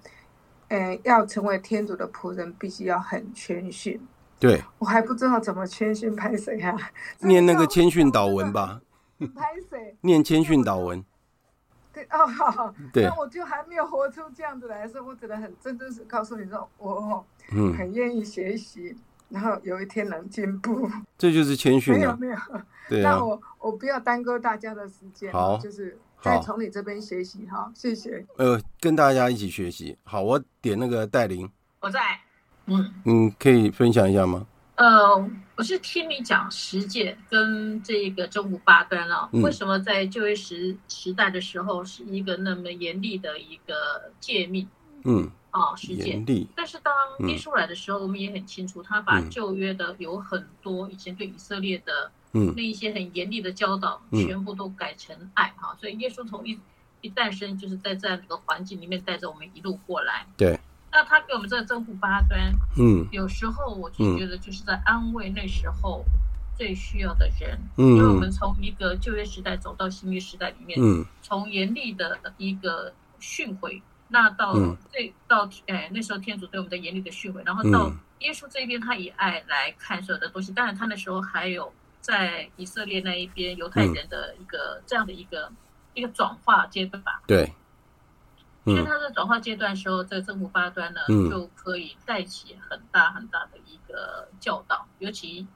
[0.68, 4.00] 呃，要成为天主的仆人，必须要很谦逊。
[4.46, 6.76] 对，我还不知道怎么谦逊，拍谁啊？
[7.20, 8.80] 念那个谦逊祷文吧。
[9.34, 9.96] 拍谁？
[10.02, 11.02] 念谦逊祷文。
[11.92, 12.74] 对哦，好好。
[12.92, 13.04] 对。
[13.04, 18.94] 那我就还没有活出这样子来所以，我只能很真真实告诉你说，我嗯很愿意学习。
[19.30, 21.94] 然后有一天能进步，这就是谦逊。
[21.94, 22.36] 没有没有，
[22.88, 23.12] 对啊。
[23.12, 28.24] 那我我不要耽搁大家的时间，好，就是再从你这边学习哈，谢谢。
[28.36, 29.96] 呃，跟大家一起学习。
[30.04, 32.00] 好，我点那个戴琳，我在，
[32.66, 34.46] 嗯，嗯，可以分享一下吗？
[34.76, 44.68] 呃，我是听你讲十诫跟这个真武八端啊，嗯、为什么在旧约时时代的时候是一个那么严厉的一个诫命？
[45.04, 45.30] 嗯。
[45.50, 46.24] 啊，时间。
[46.56, 46.92] 但是当
[47.28, 55.76] 耶稣来的时候，我们也很清楚，他把旧约的有很多以前对以色列的那一些很严厉的教导，全部都改成爱哈。
[55.80, 56.58] 所以耶稣从一
[57.02, 60.26] 一诞生，就是在这样一个环境里面带着我们一路过来。
[60.36, 60.58] 对。
[60.94, 66.04] 那他给我们这个真福八端，嗯，有时候我就觉得就是在安慰那时候
[66.56, 73.82] 最需要的人，嗯，因为我们从一个旧约时代走到新约时代里面，嗯，从严厉的一个训诲。
[74.06, 74.54] 那到
[74.92, 77.90] 最、嗯、到哎，那时候天主对我们的严厉的训诲，然后到
[78.20, 80.52] 耶稣这边，他以爱来看所有的东西。
[80.52, 85.50] 当然，他那时候还有在以色列那一边犹太人的一个、嗯、这样的一个
[85.94, 87.20] 一个转化阶段吧。
[87.26, 87.52] 对。
[88.64, 94.86] 所以他在转化阶段的时候，在政府八端呢，嗯、就可以带起很大很大的一个教导。
[94.98, 95.46] 尤其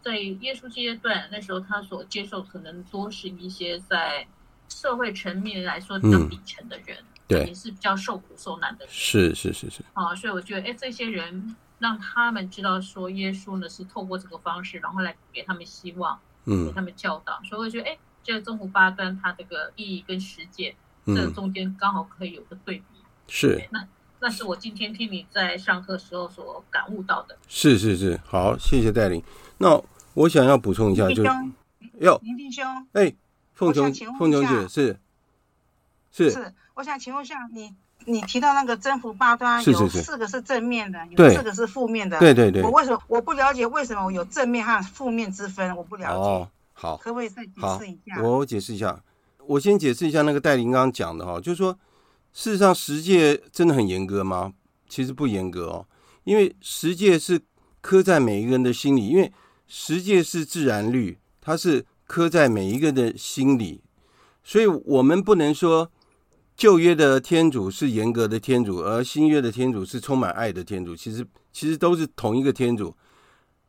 [0.00, 4.26] 在耶稣阶段，那时候他所接受可能多是一些在
[4.68, 6.96] 社会层面来说比较底层的人。
[6.98, 9.82] 嗯对，也是比较受苦受难的人，是是是是。
[9.94, 17.40] 啊，所以我觉得，哎，这些人让他们知道说，耶稣呢是透过这个方式，然后来给他们希望，嗯，给他们教导。
[17.44, 20.76] 所以我觉得，哎，这个政府八端它这个意义跟实践，嗯、
[21.06, 22.84] 这中间刚好可以有个对比。
[23.28, 23.68] 是。
[23.70, 23.86] 那
[24.20, 27.36] 那是我今天听你在上课时候所感悟到的。
[27.48, 29.22] 是是是，好，谢谢带领。
[29.58, 29.82] 那
[30.14, 31.24] 我想要补充一下，就
[32.00, 33.12] 哟，林弟兄，哎，
[33.54, 34.98] 凤琼，凤琼姐是。
[36.14, 37.74] 是，是，我想请问一下你，
[38.04, 42.62] 你提到那个征服八端有四个是正面的，是是是有四个是负面的，对对对。
[42.62, 45.74] 我为什么我不了解为什么有正面和负面之分？
[45.74, 46.14] 我不了解。
[46.14, 48.20] 哦，好，可不可以再解释一下？
[48.20, 49.02] 我解释一下，
[49.46, 51.72] 我先解释一下那个戴琳刚刚讲的哈，就是说，
[52.32, 54.52] 事实上十诫真的很严格吗？
[54.88, 55.86] 其实不严格哦，
[56.24, 57.40] 因为十诫是
[57.80, 59.32] 刻在每一个人的心里，因为
[59.66, 63.82] 十诫是自然律，它是刻在每一个人的心里，
[64.42, 65.90] 所以我们不能说。
[66.54, 70.94] 旧约的天主是严格的天主，而新约的天主是充满爱的天主。
[70.94, 72.94] 其实，其实都是同一个天主。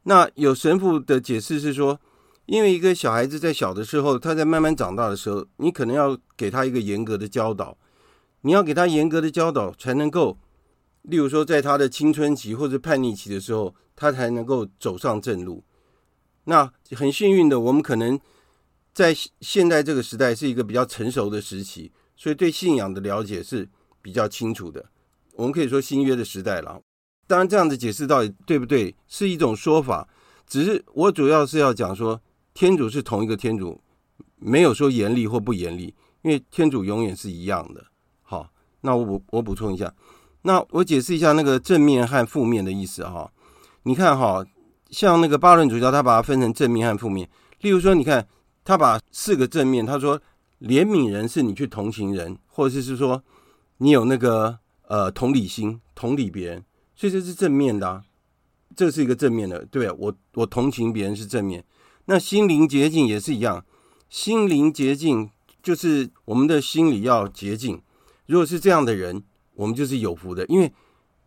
[0.03, 1.99] 那有神父的解释是说，
[2.45, 7.77] 因为一个小孩子在小的时候，他在慢慢长大的时候，你可能要给他一个严格的教导。
[8.41, 10.37] 你要给他严格的教导，才能够，
[11.03, 15.63] 例如说，在他的青春期或者叛逆期的时候，他才能够走上正路。
[16.43, 18.19] 那很幸运的，我们可能
[18.93, 23.69] 在现在这个时代是一个比较成熟的时期，所以对信仰的了解是
[24.01, 24.85] 比较清楚的。
[25.35, 26.81] 我们可以说新约的时代了。
[27.25, 30.09] 当然，这样的解释到底对不对，是一种说法。
[30.45, 32.21] 只是我主要是要讲说，
[32.53, 33.81] 天主是同一个天主，
[34.37, 37.85] 没有说严厉或不严厉，因为天主永远是一样的。
[38.21, 38.51] 好，
[38.81, 39.93] 那我补我补充一下，
[40.43, 43.31] 那我解释一下那个正面和负面的意思哈。
[43.83, 44.45] 你看哈，
[44.89, 47.27] 像那个巴伦主教，他把它分成正面和负面。
[47.61, 48.27] 例如说，你看
[48.63, 50.19] 他把四个正面，他说
[50.61, 53.23] 怜悯人是你去同情人，或者是说
[53.77, 56.63] 你有那个呃同理心，同理别人。
[56.95, 58.03] 所以这是正面的啊，
[58.75, 61.63] 这是一个正面的，对，我我同情别人是正面。
[62.05, 63.65] 那心灵洁净也是一样，
[64.09, 65.29] 心灵洁净
[65.61, 67.81] 就是我们的心里要洁净。
[68.25, 69.23] 如果是这样的人，
[69.55, 70.73] 我们就是有福的，因为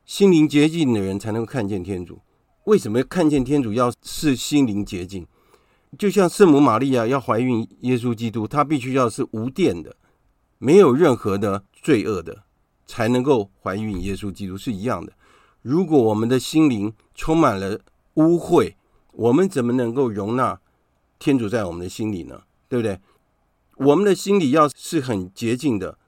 [0.05, 2.21] 心灵洁净的人才能够看见天主。
[2.65, 5.27] 为什么看见天主要是心灵洁净？
[5.99, 9.97] 就像圣母玛利亚要怀孕耶稣基督，她必须要是无玷的，
[10.59, 12.45] 没有任何的罪恶的，
[12.87, 15.13] 才能够怀孕耶稣基督是一样的。
[15.63, 17.81] 如果我们的心灵充满了
[18.15, 18.75] 污秽，
[19.13, 20.61] 我们怎么能够容纳
[21.27, 22.45] 天主在我们的心里呢？
[22.69, 23.01] 对不对？
[23.79, 25.99] 我们的心里要是很洁净的，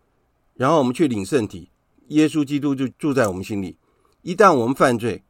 [0.54, 1.72] 然后我们去领圣体，
[2.10, 3.76] 耶稣基督就住在我们心里。
[4.22, 5.24] 一旦我们犯罪，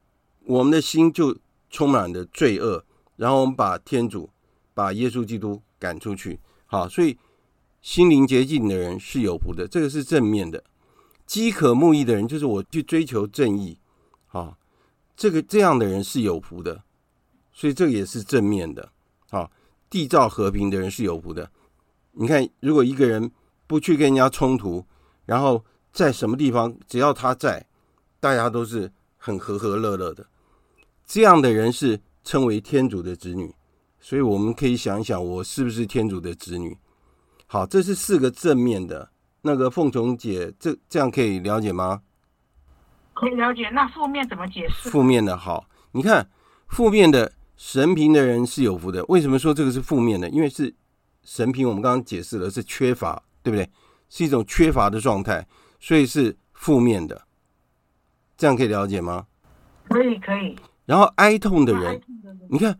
[0.45, 1.34] 我们的心就
[1.70, 2.84] 充满了罪恶，
[3.16, 4.28] 然后我们把天主、
[4.74, 6.39] 把耶稣基督赶出去。
[6.66, 7.16] 好，所以
[7.80, 10.62] 心灵洁净的人是有福的，这个是正面的。
[11.24, 13.78] 饥渴慕义的人，就是我去追求正义。
[14.26, 14.59] 好，
[15.16, 16.82] 这个这样的人是有福的，
[17.55, 18.93] 所以这个也是正面的。
[19.30, 19.51] 好，
[19.91, 21.51] 缔造和平的人是有福的。
[22.12, 23.30] 你看，如果一个人
[23.66, 24.84] 不去跟人家冲突，
[25.24, 27.66] 然后在什么地方，只要他在，
[28.20, 30.26] 大家都是很和和乐乐的。
[31.05, 33.55] 这样的人是称为天主的子女。
[34.01, 36.76] 所以我们可以想一想，我是不是天主的子女？
[37.47, 39.11] 好，这是四个正面的。
[39.43, 42.03] 那个凤琼姐，这这样可以了解吗？
[43.14, 44.89] 可以了解，那负面怎么解释？
[44.91, 46.28] 负面的好，你看
[46.68, 49.05] 负面的神贫的人是有福的。
[49.07, 50.31] 为什么说这个是负面的？
[50.31, 50.73] 因为是
[51.25, 53.69] 神贫，我们刚刚解释了是缺乏，对不对？
[54.09, 55.47] 是一种缺乏的状态，
[55.81, 57.27] 所以是负面的。
[58.37, 59.27] 这样可以了解吗？
[59.89, 60.57] 可以，可以。
[60.87, 62.01] 然后哀痛的人，
[62.49, 62.79] 你看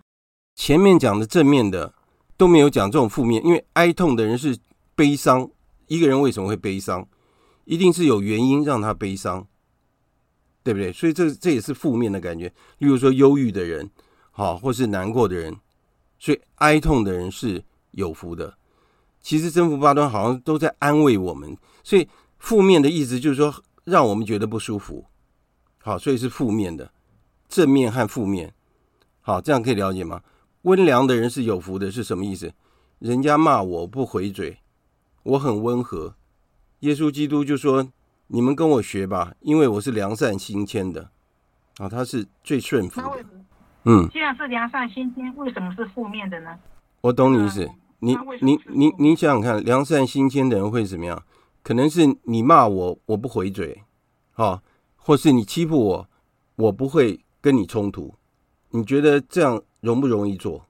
[0.55, 1.93] 前面讲的正面的
[2.37, 4.57] 都没有讲这种负面，因为哀痛的人是
[4.95, 5.51] 悲伤。
[5.89, 7.07] 一个人为什么会悲伤？
[7.65, 9.47] 一定是有原因让他悲伤。
[10.63, 10.93] 对不对？
[10.93, 12.47] 所以这这也是负面的感觉。
[12.79, 13.91] 例如说，忧郁的人，
[14.39, 15.57] 好，或是难过的人，
[16.17, 18.55] 所以哀痛的人是有福的。
[19.21, 22.09] 其实征服八端好像都在安慰我们，所以
[22.39, 25.05] 负面的意思就是说，让我们觉得不舒服。
[25.83, 26.89] 好，所以是负面的。
[27.49, 28.55] 正面和负面，
[29.21, 30.23] 好，这样可以了解吗？
[30.63, 32.55] 温良的人是有福的，是什么意思？
[33.01, 34.59] 人家骂我不回嘴，
[35.25, 36.15] 我很温和。
[36.81, 37.89] 耶稣基督就说。
[38.31, 41.11] 你们跟我学吧，因为我是良善心谦的，
[41.79, 43.25] 啊，他是最顺服的。
[43.85, 46.59] 嗯，既然是良善心谦，为什么是负面的呢？
[47.01, 47.69] 我懂你意思。
[48.01, 51.23] 你你你你想想看，良善心谦的人会怎么样？
[51.63, 53.83] 可能是你骂我，我不回嘴，
[54.35, 54.63] 啊，
[54.97, 56.09] 或是你欺负我，
[56.57, 58.15] 我不会跟你冲突。
[58.71, 60.65] 你觉得这样容不容易做？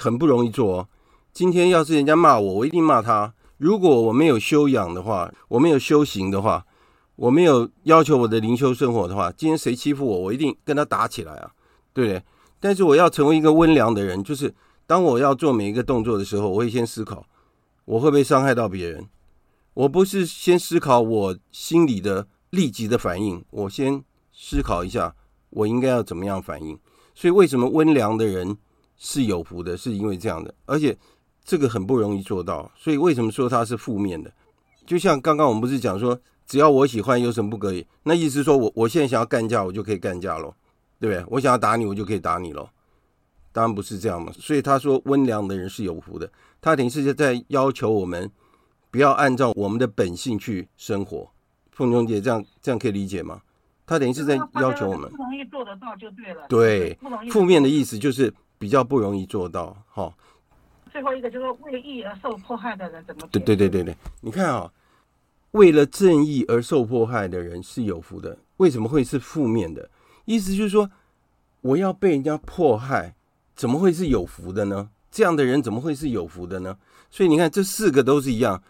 [0.00, 0.88] 很不容易做哦。
[1.32, 3.32] 今天要是人家骂我，我一定骂他。
[3.58, 6.64] 如果我没有修养的话，我没有修行的话。
[7.14, 11.50] 我没有要求我的灵修生活的话，今天谁欺负我，我一定跟他打起来啊，
[11.92, 12.22] 对不对？
[12.62, 14.54] 但是我要成为一个温良的人，就是
[14.86, 17.26] 当我要做每一个动作的时候，我会先思考
[17.84, 19.08] 我会不会伤害到别人。
[19.74, 25.12] 我不是先思考我心里的立即的反应，我先思考一下
[25.50, 26.78] 我应该要怎么样反应。
[27.16, 28.56] 所以为什么温良的人
[28.96, 29.76] 是有福的？
[29.76, 30.96] 是因为这样的，而且
[31.44, 32.70] 这个很不容易做到。
[32.78, 34.32] 所以为什么说它是负面的？
[34.86, 36.18] 就像刚刚我们不是讲说。
[36.44, 37.86] 只要我喜欢，有什么不可以？
[38.02, 40.52] 那意思说我我现在想要干架，我就可以干架喽，
[41.02, 41.26] 对不对？
[41.28, 42.68] 我想要打你，我就可以打你喽。
[43.50, 44.30] 当然不是这样嘛。
[44.32, 46.30] 所以他说温良的人是有福的。
[46.60, 48.30] 他等于是在要求我们
[48.88, 51.28] 不要按照我们的本性去生活。
[51.72, 53.40] 凤琼姐，这样这样可以理解吗？
[53.84, 56.46] 他等于是在要求我们不容易做得到就对了。
[56.48, 56.96] 对，
[57.32, 59.76] 负面的意思就是比较不容易做到。
[59.90, 60.14] 哈。
[60.92, 63.26] 最后一个就是为义而受迫害的人怎么？
[63.32, 64.70] 对对对对对，你看啊。
[65.50, 69.86] 为了正义而受迫害的人是有福的，为什么会是负面的？
[70.24, 70.90] 意思就是说，
[71.60, 73.14] 我要被人家迫害，
[73.54, 74.90] 怎么会是有福的呢？
[75.10, 76.76] 这样的人怎么会是有福的呢？
[77.10, 78.62] 所以你看，这四个都是一样，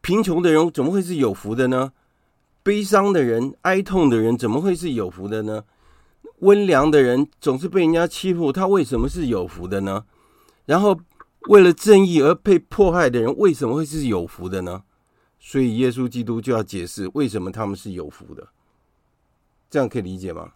[0.00, 1.92] 贫穷的人怎么会是有福的呢？
[2.62, 5.64] 悲伤的人、哀痛的人怎么会是有福的呢？
[6.38, 10.04] 温良的人总是被人家欺负，他为什么是有福的呢？
[10.64, 10.98] 然后
[11.48, 14.84] 为了正义而被迫害的人为什么会是有福的呢？
[15.38, 18.48] 所以耶稣基督就要解释为什么他们是有福的，
[19.72, 20.52] 这样可以理解吗？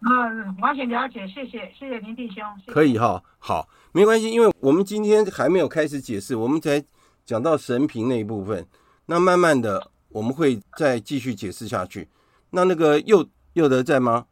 [0.00, 2.42] 嗯，完全了解，谢谢，谢谢林弟兄。
[2.58, 2.72] 谢谢。
[2.72, 6.84] 可以哈，好，没关系，因为我们今天还没有开始解释，我们才
[7.24, 8.66] 讲到神评那一部分，
[9.06, 12.08] 那慢慢的我们会再继续解释下去。
[12.50, 14.26] 那那个佑佑德在吗？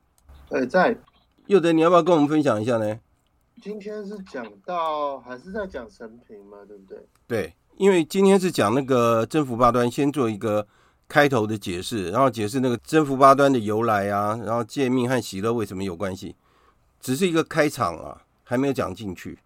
[0.49, 0.99] 呃，在。
[1.47, 2.99] 佑德，你要不要跟我们分享一下呢？
[3.63, 6.99] 今天是讲到还是在讲神评嘛，对不对？
[7.29, 7.55] 对。
[7.77, 10.67] 因为今天是讲那个征服八端，先做一个
[11.09, 16.35] 开头的解释，然后解释那个征服八端的由来啊，然后诫命和喜乐为什么有关系，
[17.01, 19.39] 只是一个开场啊，还没有讲进去。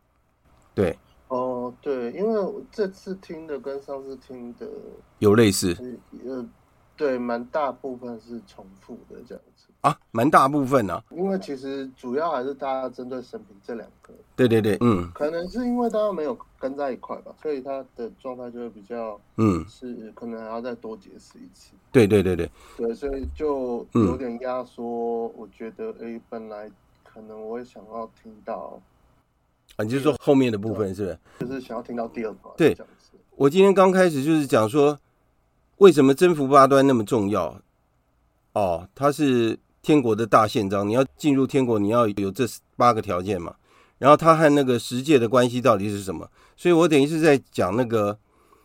[0.74, 0.98] 对，
[1.28, 4.66] 哦，对，因为这次听的跟上次听的
[5.18, 5.76] 有类似，
[6.24, 6.46] 呃，
[6.96, 9.66] 对，蛮大部分是重复的这样子。
[9.82, 14.14] 啊，蛮大部分呢、啊，因为其实主要还是大家针对神评这两个。
[14.48, 21.72] 对对对，嗯，可能是因为大家没有跟在一块吧，所以他的状态就会比较，嗯，是可能还要再多解释一次。
[21.92, 25.28] 对对对对，对，所以就有点压缩。
[25.36, 26.70] 我觉得，哎、嗯，本来
[27.04, 28.80] 可能我也想要听到，
[29.76, 31.02] 啊，你就是说后面的部分是
[31.38, 31.50] 不是？
[31.52, 32.54] 就是想要听到第二段。
[32.56, 32.74] 对，
[33.36, 34.98] 我今天刚开始就是讲说，
[35.76, 37.60] 为什么征服八端那么重要？
[38.54, 39.58] 哦，它是。
[39.82, 42.44] 天国的大宪章，你要进入天国，你要有这
[42.76, 43.54] 八个条件嘛。
[44.00, 46.28] 然后他和那个十诫的关系到底是什么？
[46.56, 48.18] 所以我等于是在讲那个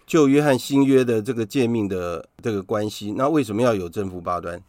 [0.08, 3.12] 旧约和新约的这个诫命的这个关系。
[3.18, 4.60] 那为什么要有正负八端？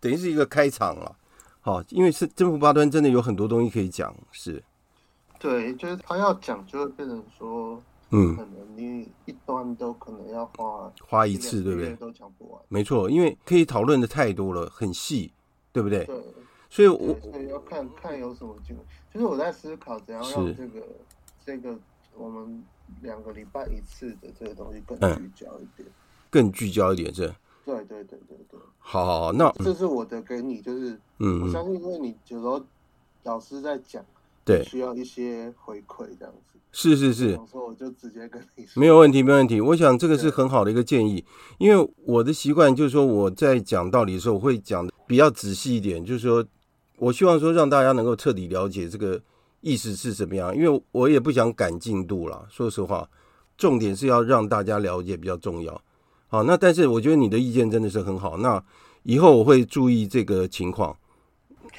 [0.00, 1.16] 等于是一个开场了。
[1.60, 4.14] 好，因为是真福八端，真的有很多东西可以讲。
[4.32, 4.62] 是，
[5.38, 7.80] 对，就是他要讲，就会变成说，
[8.10, 11.94] 嗯，可能你一端都可能要花花一次，对不对？
[11.94, 12.60] 都讲不完。
[12.68, 15.32] 没错，因为可以讨论的太多了，很细。
[15.72, 16.04] 对不对？
[16.04, 16.16] 对，
[16.70, 18.82] 所以我所以要看看有什么进度。
[19.12, 20.86] 就是我在思考怎样让这个
[21.44, 21.76] 这个
[22.16, 22.62] 我们
[23.02, 25.92] 两个礼拜一次的这个东西更聚焦一点，嗯、
[26.30, 27.34] 更聚焦一点是。
[27.64, 28.60] 对对对对对。
[28.78, 32.64] 好好好，那这是我的给你，就是嗯，我相信因为你有时候
[33.24, 34.04] 老师在讲，
[34.44, 36.58] 对，需要一些回馈这样子。
[36.72, 37.36] 是是是。
[37.52, 38.80] 我就直接跟你说。
[38.80, 39.60] 没有问题，没有问题。
[39.60, 41.24] 我想这个是很好的一个建议，
[41.58, 44.94] 因为我的习惯就是说我在讲道理的时候，我会讲的。
[45.06, 46.46] 比较仔细一点，就是说，
[47.00, 49.18] 我希望说让大家能够彻底了解这个
[49.62, 52.46] 意思是怎么样，因为我也不想赶进度了。
[52.50, 53.08] 说实话，
[53.56, 55.80] 重点是要让大家了解比较重要。
[56.28, 58.62] 好，那但是我觉得你的意见真的是很好，那
[59.02, 60.94] 以后我会注意这个情况。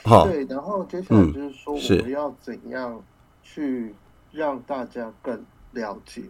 [0.04, 3.00] 好，对，然后接下来就是说，我们要怎样
[3.44, 3.94] 去
[4.32, 6.24] 让大家更了解，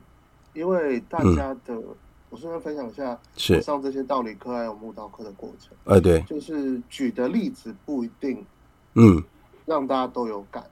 [0.54, 1.74] 因为大家的。
[1.74, 1.96] 嗯
[2.32, 5.76] 我顺便分享一下，是上这些道理课还有木道课的过程。
[5.84, 8.46] 哎，对，就是举的例子不一定，
[8.94, 9.24] 嗯，
[9.66, 10.64] 让大家都有感。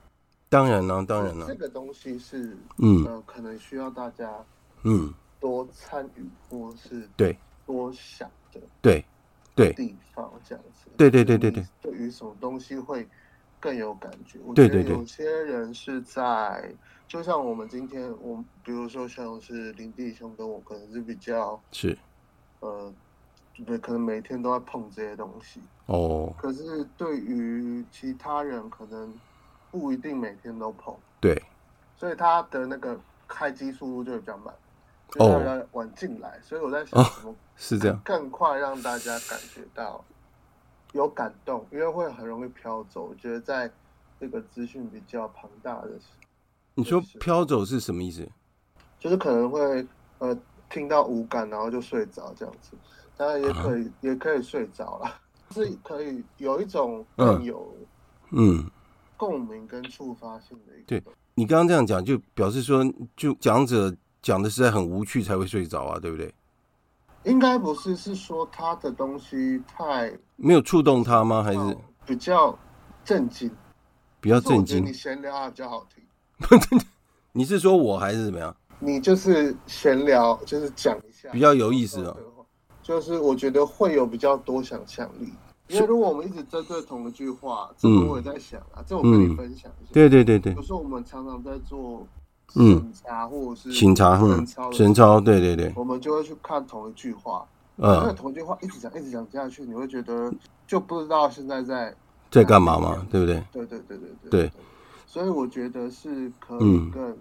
[0.48, 4.30] 当然了，当然了，这个东西是，嗯，呃，可能需要大家，
[4.82, 7.36] 嗯，多参与或是对。
[7.66, 9.04] 多想的，对。
[9.54, 9.72] 对。
[9.74, 10.90] 地方这样子。
[10.96, 13.06] 对对对对对，对于什么东西会
[13.58, 14.38] 更有感觉？
[14.54, 16.74] 对对对，有些人是在。
[17.06, 21.98] 就像我们今天，我比如说像是林弟兄跟我，可能是比较是，
[22.60, 22.92] 呃，
[23.66, 26.32] 对，可能每天都在碰这些东西哦。
[26.38, 29.12] 可是对于其他人，可能
[29.70, 30.94] 不一定每天都碰。
[31.20, 31.42] 对，
[31.96, 32.98] 所以他的那个
[33.28, 34.54] 开机速度就会比较慢，
[35.10, 36.30] 就要晚进来。
[36.30, 40.02] 哦、所以我在想，怎么是这样更快让大家感觉到
[40.92, 43.04] 有感动，因为会很容易飘走。
[43.10, 43.70] 我觉得在
[44.18, 46.26] 这个资讯比较庞大的时候。
[46.74, 48.26] 你说飘走是什么意思？
[48.98, 49.86] 就是可能会
[50.18, 50.34] 呃
[50.70, 52.76] 听到无感，然后就睡着这样子，
[53.20, 57.70] 当然也可以、啊、也可以睡着了，是可以有一种更有
[58.30, 58.64] 嗯
[59.14, 60.86] 共鸣跟触发性的一个。
[60.86, 61.02] 对，
[61.34, 62.82] 你刚刚这样讲，就表示说，
[63.14, 66.34] 就讲者讲的实在很无趣才会睡着啊，对不对？
[67.24, 71.42] 应该不是，是说他的东西太没有触动他吗？
[71.42, 72.58] 还是比较
[73.04, 73.50] 震惊？
[74.18, 74.82] 比较震惊。
[74.82, 76.80] 你闲聊还比较好听。
[77.32, 78.56] 你是说我还是怎么样？
[78.78, 82.16] 你就是闲聊，就是讲一下，比较有意思哦。
[82.82, 85.32] 就是我觉得会有比较多想象力，
[85.68, 89.90] 因为如果我们一直针对同一句话，这个我也在想啊，这我跟你分享一下。
[89.92, 90.54] 对对对对。
[90.54, 92.06] 有时候我们常常在做
[92.52, 95.72] 审查或者是审查、审查、审查，对对对。
[95.76, 100.32] 我们就会去看同一句话，因为同一句话一直讲一直讲下去，你会觉得
[100.66, 101.94] 就不知道现在在
[102.30, 103.42] 在干嘛嘛，对不对？
[103.52, 104.30] 对对对对对。
[104.30, 104.52] 对。
[105.06, 107.18] 所以我觉得是可以更，嗯、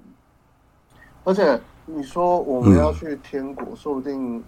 [1.23, 4.43] 而且你说我们要去天国，说不定，嗯、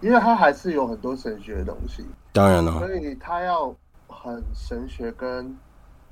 [0.00, 2.04] 因为它还是有很多神学的东西。
[2.32, 2.78] 当然了。
[2.78, 3.74] 所以他要
[4.06, 5.56] 很神学跟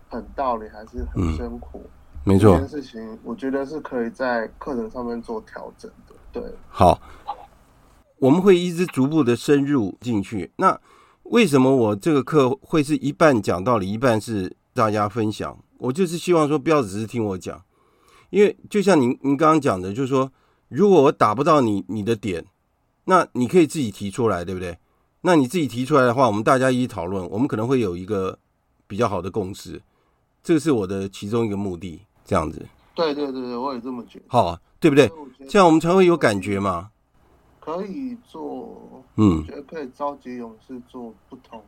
[0.09, 1.82] 很道理，还是很辛苦。
[1.85, 1.91] 嗯、
[2.24, 6.14] 没错，这件事情我觉得是可以在课程上面做调整的。
[6.32, 7.01] 对，好，
[8.18, 10.51] 我们会一直逐步的深入进去。
[10.57, 10.80] 那
[11.24, 15.57] 为什么我这个课会是一半讲道理，一半是大家分享？
[15.78, 17.62] 我就是希望说，不要只是听我讲，
[18.30, 20.32] 因为就像您您刚刚讲的，就是说，
[20.68, 22.45] 如果我打不到你你的点，
[23.05, 24.79] 那你可以自己提出来，对不对？
[25.23, 28.39] 那你自己提出来的话，我们大家一起讨论，我们可能会有一个
[28.87, 29.81] 比较好的共识。
[30.43, 32.67] 这个是我的其中一个目的，这样子。
[32.95, 34.25] 对对对对，我也这么觉得。
[34.29, 35.11] 好，对不对？
[35.49, 36.91] 这样我们才会有感觉嘛。
[37.59, 41.65] 可以做，嗯，觉得可以召集勇士做不同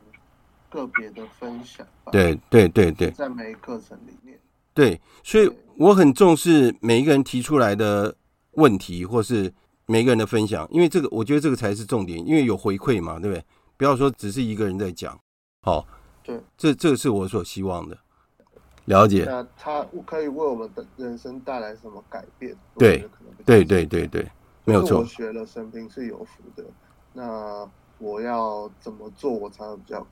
[0.68, 1.87] 个别的分享。
[2.12, 4.39] 对对对对，在每一课程里面。
[4.74, 8.14] 对，所以我很重视每一个人提出来的
[8.53, 9.51] 问题，或是
[9.87, 13.45] 每个人的分享，因为这个我觉得这个才是重点，因为有回馈嘛，对不对？
[13.76, 15.18] 不要说只是一个人在讲。
[15.62, 15.87] 好，
[16.22, 17.97] 对，这这个是我所希望的。
[18.87, 19.24] 了解。
[19.26, 22.57] 那他可以为我们的人生带来什么改变？
[22.78, 23.09] 对，
[23.45, 24.26] 对对对对。
[24.64, 26.64] 没有错，我学了生病是有福的。
[27.12, 27.68] 那
[27.99, 30.05] 我要怎么做，我才会比较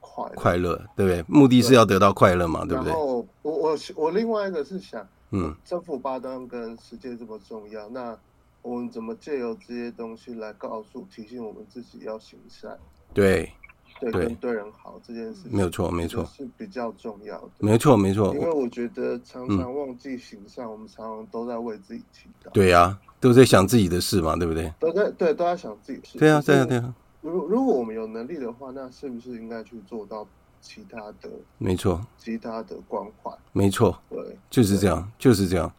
[0.00, 0.34] 快乐？
[0.34, 1.24] 快乐，对不对？
[1.26, 2.92] 目的是要得到快乐嘛，对不对？
[2.92, 8.18] 然后我我我另外一个是想，嗯，征服八端跟世界这么重要，那
[8.66, 12.76] 我们怎么借由这些东西来告诉、提醒我们自己要行善？
[13.14, 13.52] 对。
[13.98, 17.48] 对，跟对人好这件事情没有错，没错，是比较重要的。
[17.60, 18.34] 没错，没错。
[18.34, 22.50] 因为我觉得常常忘记行善，我们常常都在为自己祈祷。
[22.52, 24.70] 对呀，都在想自己的事嘛，对不对？
[24.78, 26.18] 都在对，都在想自己的事。
[26.18, 26.94] 对啊，对啊，对啊。
[27.22, 30.28] 如如果我们有能力的话，那是不是应该去做到
[30.60, 31.30] 其他的？
[31.56, 33.32] 没错，其他的关怀。
[33.54, 35.72] 没错，对，就是这样，就是这样。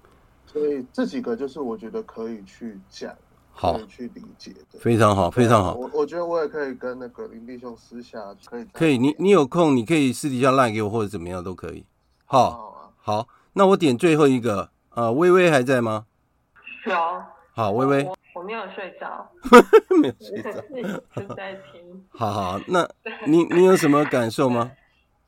[0.47, 3.15] 所以这几个就是我觉得可以去讲。
[3.59, 5.73] 好，去理解的非常好，非常好。
[5.73, 11.83] 我我觉得我也可以跟那个林弟兄私下可以可以，你你有空你可以私底下赖给我或者怎么样都可以。
[12.25, 16.05] 好，好，啊、好，那我点最后一个啊，微微还在吗？
[16.85, 16.95] 有。
[17.51, 19.27] 好，微微，我没有睡着，
[19.99, 20.51] 没有睡着，
[21.15, 22.05] 正在听。
[22.09, 22.87] 好好，那
[23.25, 24.71] 你你有什么感受吗？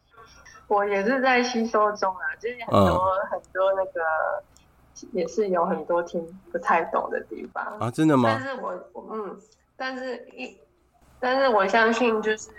[0.70, 4.00] 我也是在吸收中啊，就是很多、嗯、很多那个。
[5.12, 8.30] 也是有很多听不太懂的地方啊，真的吗？
[8.32, 8.74] 但是我
[9.12, 9.40] 嗯，
[9.76, 10.58] 但是一，
[11.20, 12.50] 但是我相信就是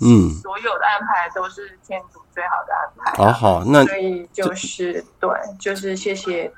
[0.00, 3.12] 嗯，所有的安排都是天主最好的安排。
[3.16, 6.52] 好好，那所以就是对，就是谢谢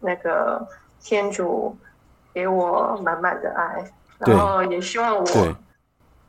[0.00, 0.66] 那个
[1.00, 1.76] 天主
[2.32, 3.84] 给我满满的爱，
[4.18, 5.56] 然后也希望我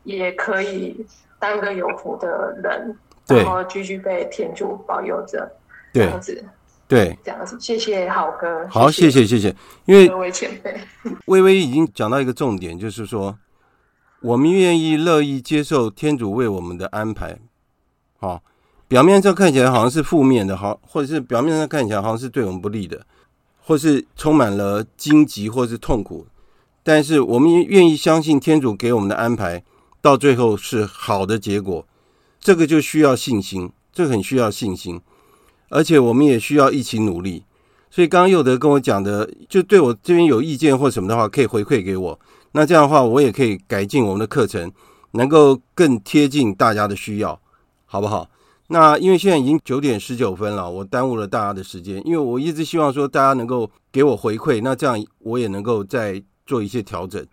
[0.03, 1.05] 也可以
[1.39, 5.49] 当个有福的人，然后继续被天主保佑着，
[5.93, 6.43] 这样子。
[6.89, 8.67] 对，这样子，谢谢好哥。
[8.67, 10.75] 好，谢谢谢谢，因为各位前辈，
[11.27, 13.37] 微微已经讲到一个重点，就是说，
[14.21, 17.37] 我们愿意乐意接受天主为我们的安排。
[18.17, 18.41] 好，
[18.87, 23.05] 表面上看起来好像是负面的，好，或者是表面上看起来好像是对我们不利的，
[23.61, 26.25] 或是充满了荆棘或是痛苦，
[26.82, 29.63] 但是我们愿意相信天主给我们的安排，
[30.01, 31.86] 到最后是好的结果。
[32.39, 34.99] 这个就需要信心，这个很需要信心。
[35.70, 37.43] 而且我们也需要一起努力，
[37.89, 42.20] 所以刚刚佑德跟我讲的，就对我这边有意见或什么的话，可以回馈给我。
[42.51, 44.71] 那这样的话，我也可以改进我们的课程，
[45.12, 47.39] 能够更贴近大家的需要，
[47.86, 48.29] 好不好？
[48.71, 57.25] 那因为现在已经九点十九分了，我耽误了大家的时间，因为我一直希望说大家能够给我回馈，那这样我也能够再做一些调整。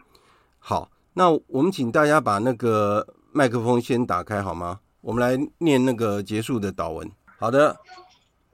[0.59, 4.81] 好，那我们请大家把那个麦克风先打开好吗？
[5.01, 7.11] 我们来念那个结束的祷文。
[7.39, 7.77] 好的。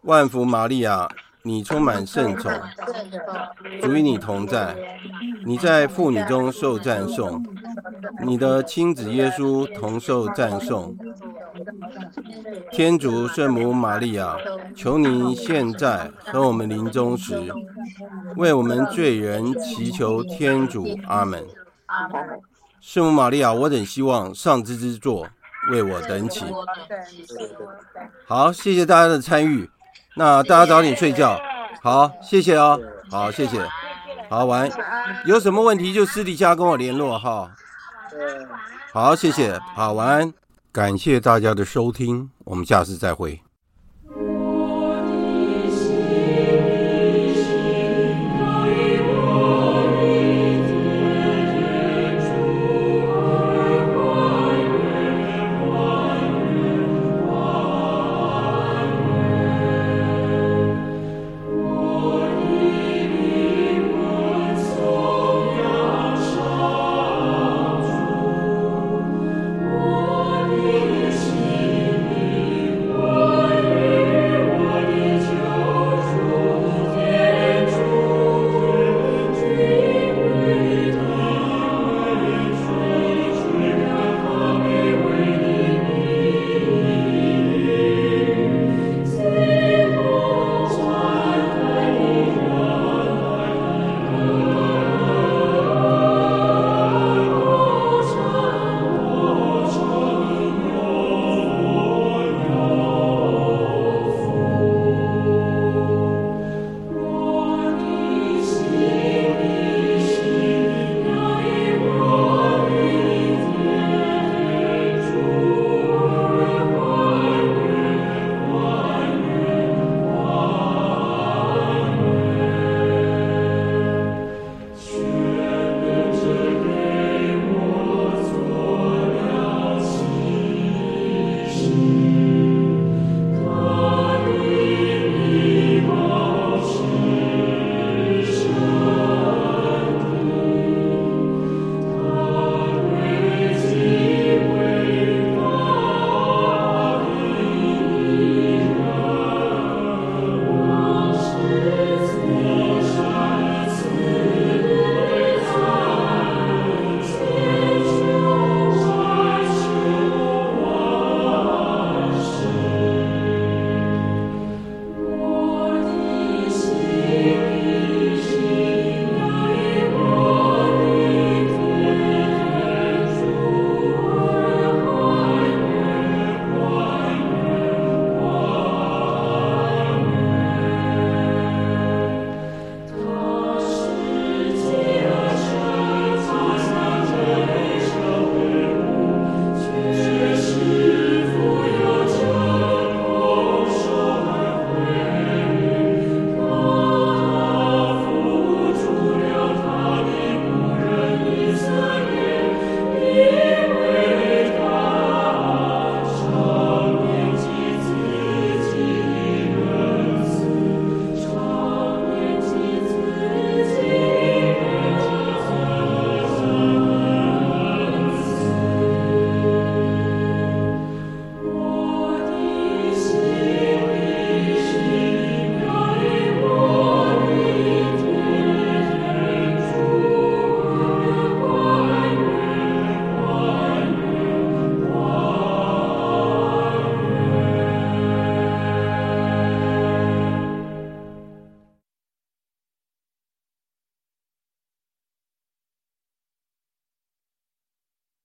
[0.02, 1.08] 万福玛利亚，
[1.42, 2.52] 你充满圣宠，
[3.80, 4.76] 主与你同在，
[5.44, 7.44] 你在妇女中受赞颂，
[8.24, 10.96] 你的亲子耶稣同受赞颂。
[12.72, 14.36] 天主圣母玛利亚，
[14.74, 17.52] 求您现在和我们临终时，
[18.36, 20.98] 为我们罪人祈求天主。
[21.06, 21.46] 阿门。
[22.80, 25.28] 圣母玛利亚，我等希望上之之座
[25.70, 26.44] 为我等起。
[28.26, 29.70] 好，谢谢大家的参与。
[30.14, 31.40] 那大家早点睡觉，
[31.82, 32.80] 好，谢谢哦，
[33.10, 33.66] 好，谢谢，
[34.28, 34.70] 好，晚安。
[35.26, 37.50] 有什么问题就私底下跟我联络哈。
[38.92, 40.32] 好，谢谢，好，晚安。
[40.70, 43.40] 感谢大家的收听，我们下次再会。